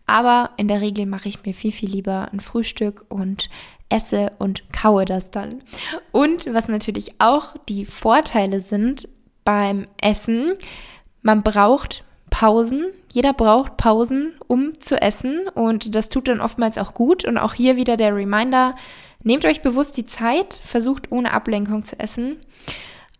Aber 0.06 0.50
in 0.58 0.68
der 0.68 0.82
Regel 0.82 1.06
mache 1.06 1.30
ich 1.30 1.46
mir 1.46 1.54
viel, 1.54 1.72
viel 1.72 1.88
lieber 1.88 2.28
ein 2.30 2.40
Frühstück 2.40 3.06
und 3.08 3.48
esse 3.88 4.32
und 4.38 4.70
kaue 4.70 5.06
das 5.06 5.30
dann. 5.30 5.62
Und 6.12 6.52
was 6.52 6.68
natürlich 6.68 7.14
auch 7.20 7.54
die 7.70 7.86
Vorteile 7.86 8.60
sind 8.60 9.08
beim 9.46 9.86
Essen, 9.98 10.52
man 11.22 11.42
braucht 11.42 12.04
Pausen. 12.28 12.84
Jeder 13.10 13.32
braucht 13.32 13.78
Pausen, 13.78 14.34
um 14.46 14.78
zu 14.78 15.00
essen 15.00 15.48
und 15.54 15.94
das 15.94 16.10
tut 16.10 16.28
dann 16.28 16.42
oftmals 16.42 16.76
auch 16.76 16.92
gut. 16.92 17.24
Und 17.24 17.38
auch 17.38 17.54
hier 17.54 17.76
wieder 17.76 17.96
der 17.96 18.14
Reminder, 18.14 18.76
nehmt 19.22 19.46
euch 19.46 19.62
bewusst 19.62 19.96
die 19.96 20.04
Zeit, 20.04 20.60
versucht 20.62 21.10
ohne 21.10 21.32
Ablenkung 21.32 21.86
zu 21.86 21.98
essen. 21.98 22.36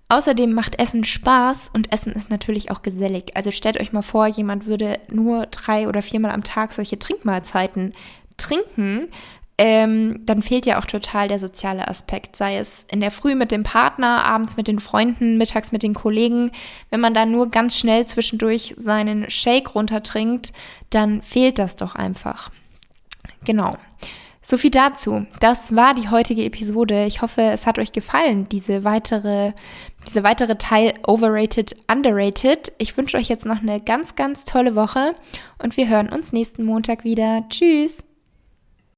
Außerdem 0.08 0.52
macht 0.52 0.78
Essen 0.78 1.04
Spaß 1.04 1.70
und 1.72 1.92
Essen 1.92 2.12
ist 2.12 2.28
natürlich 2.30 2.70
auch 2.70 2.82
gesellig. 2.82 3.32
Also 3.34 3.50
stellt 3.50 3.80
euch 3.80 3.92
mal 3.92 4.02
vor, 4.02 4.26
jemand 4.26 4.66
würde 4.66 5.00
nur 5.10 5.46
drei 5.46 5.88
oder 5.88 6.02
viermal 6.02 6.32
am 6.32 6.44
Tag 6.44 6.72
solche 6.72 6.98
Trinkmahlzeiten 6.98 7.94
trinken 8.36 9.08
ähm, 9.58 10.20
dann 10.26 10.42
fehlt 10.42 10.66
ja 10.66 10.78
auch 10.78 10.84
total 10.84 11.28
der 11.28 11.38
soziale 11.38 11.88
Aspekt, 11.88 12.36
sei 12.36 12.58
es 12.58 12.86
in 12.90 13.00
der 13.00 13.10
Früh 13.10 13.34
mit 13.34 13.50
dem 13.50 13.62
Partner, 13.62 14.24
abends 14.24 14.56
mit 14.56 14.68
den 14.68 14.80
Freunden, 14.80 15.38
mittags 15.38 15.72
mit 15.72 15.82
den 15.82 15.94
Kollegen. 15.94 16.50
Wenn 16.90 17.00
man 17.00 17.14
da 17.14 17.24
nur 17.24 17.50
ganz 17.50 17.76
schnell 17.76 18.06
zwischendurch 18.06 18.74
seinen 18.76 19.30
Shake 19.30 19.74
runtertrinkt, 19.74 20.52
dann 20.90 21.22
fehlt 21.22 21.58
das 21.58 21.76
doch 21.76 21.94
einfach. 21.94 22.50
Genau. 23.44 23.76
So 24.42 24.58
viel 24.58 24.70
dazu. 24.70 25.26
Das 25.40 25.74
war 25.74 25.94
die 25.94 26.08
heutige 26.08 26.44
Episode. 26.44 27.06
Ich 27.06 27.20
hoffe, 27.20 27.42
es 27.42 27.66
hat 27.66 27.80
euch 27.80 27.90
gefallen, 27.90 28.48
diese 28.48 28.84
weitere, 28.84 29.52
diese 30.06 30.22
weitere 30.22 30.56
Teil 30.56 30.94
Overrated, 31.04 31.74
Underrated. 31.90 32.72
Ich 32.78 32.96
wünsche 32.96 33.16
euch 33.16 33.28
jetzt 33.28 33.46
noch 33.46 33.60
eine 33.60 33.80
ganz, 33.80 34.14
ganz 34.14 34.44
tolle 34.44 34.76
Woche 34.76 35.16
und 35.60 35.76
wir 35.76 35.88
hören 35.88 36.10
uns 36.10 36.32
nächsten 36.32 36.64
Montag 36.64 37.02
wieder. 37.02 37.44
Tschüss! 37.48 38.04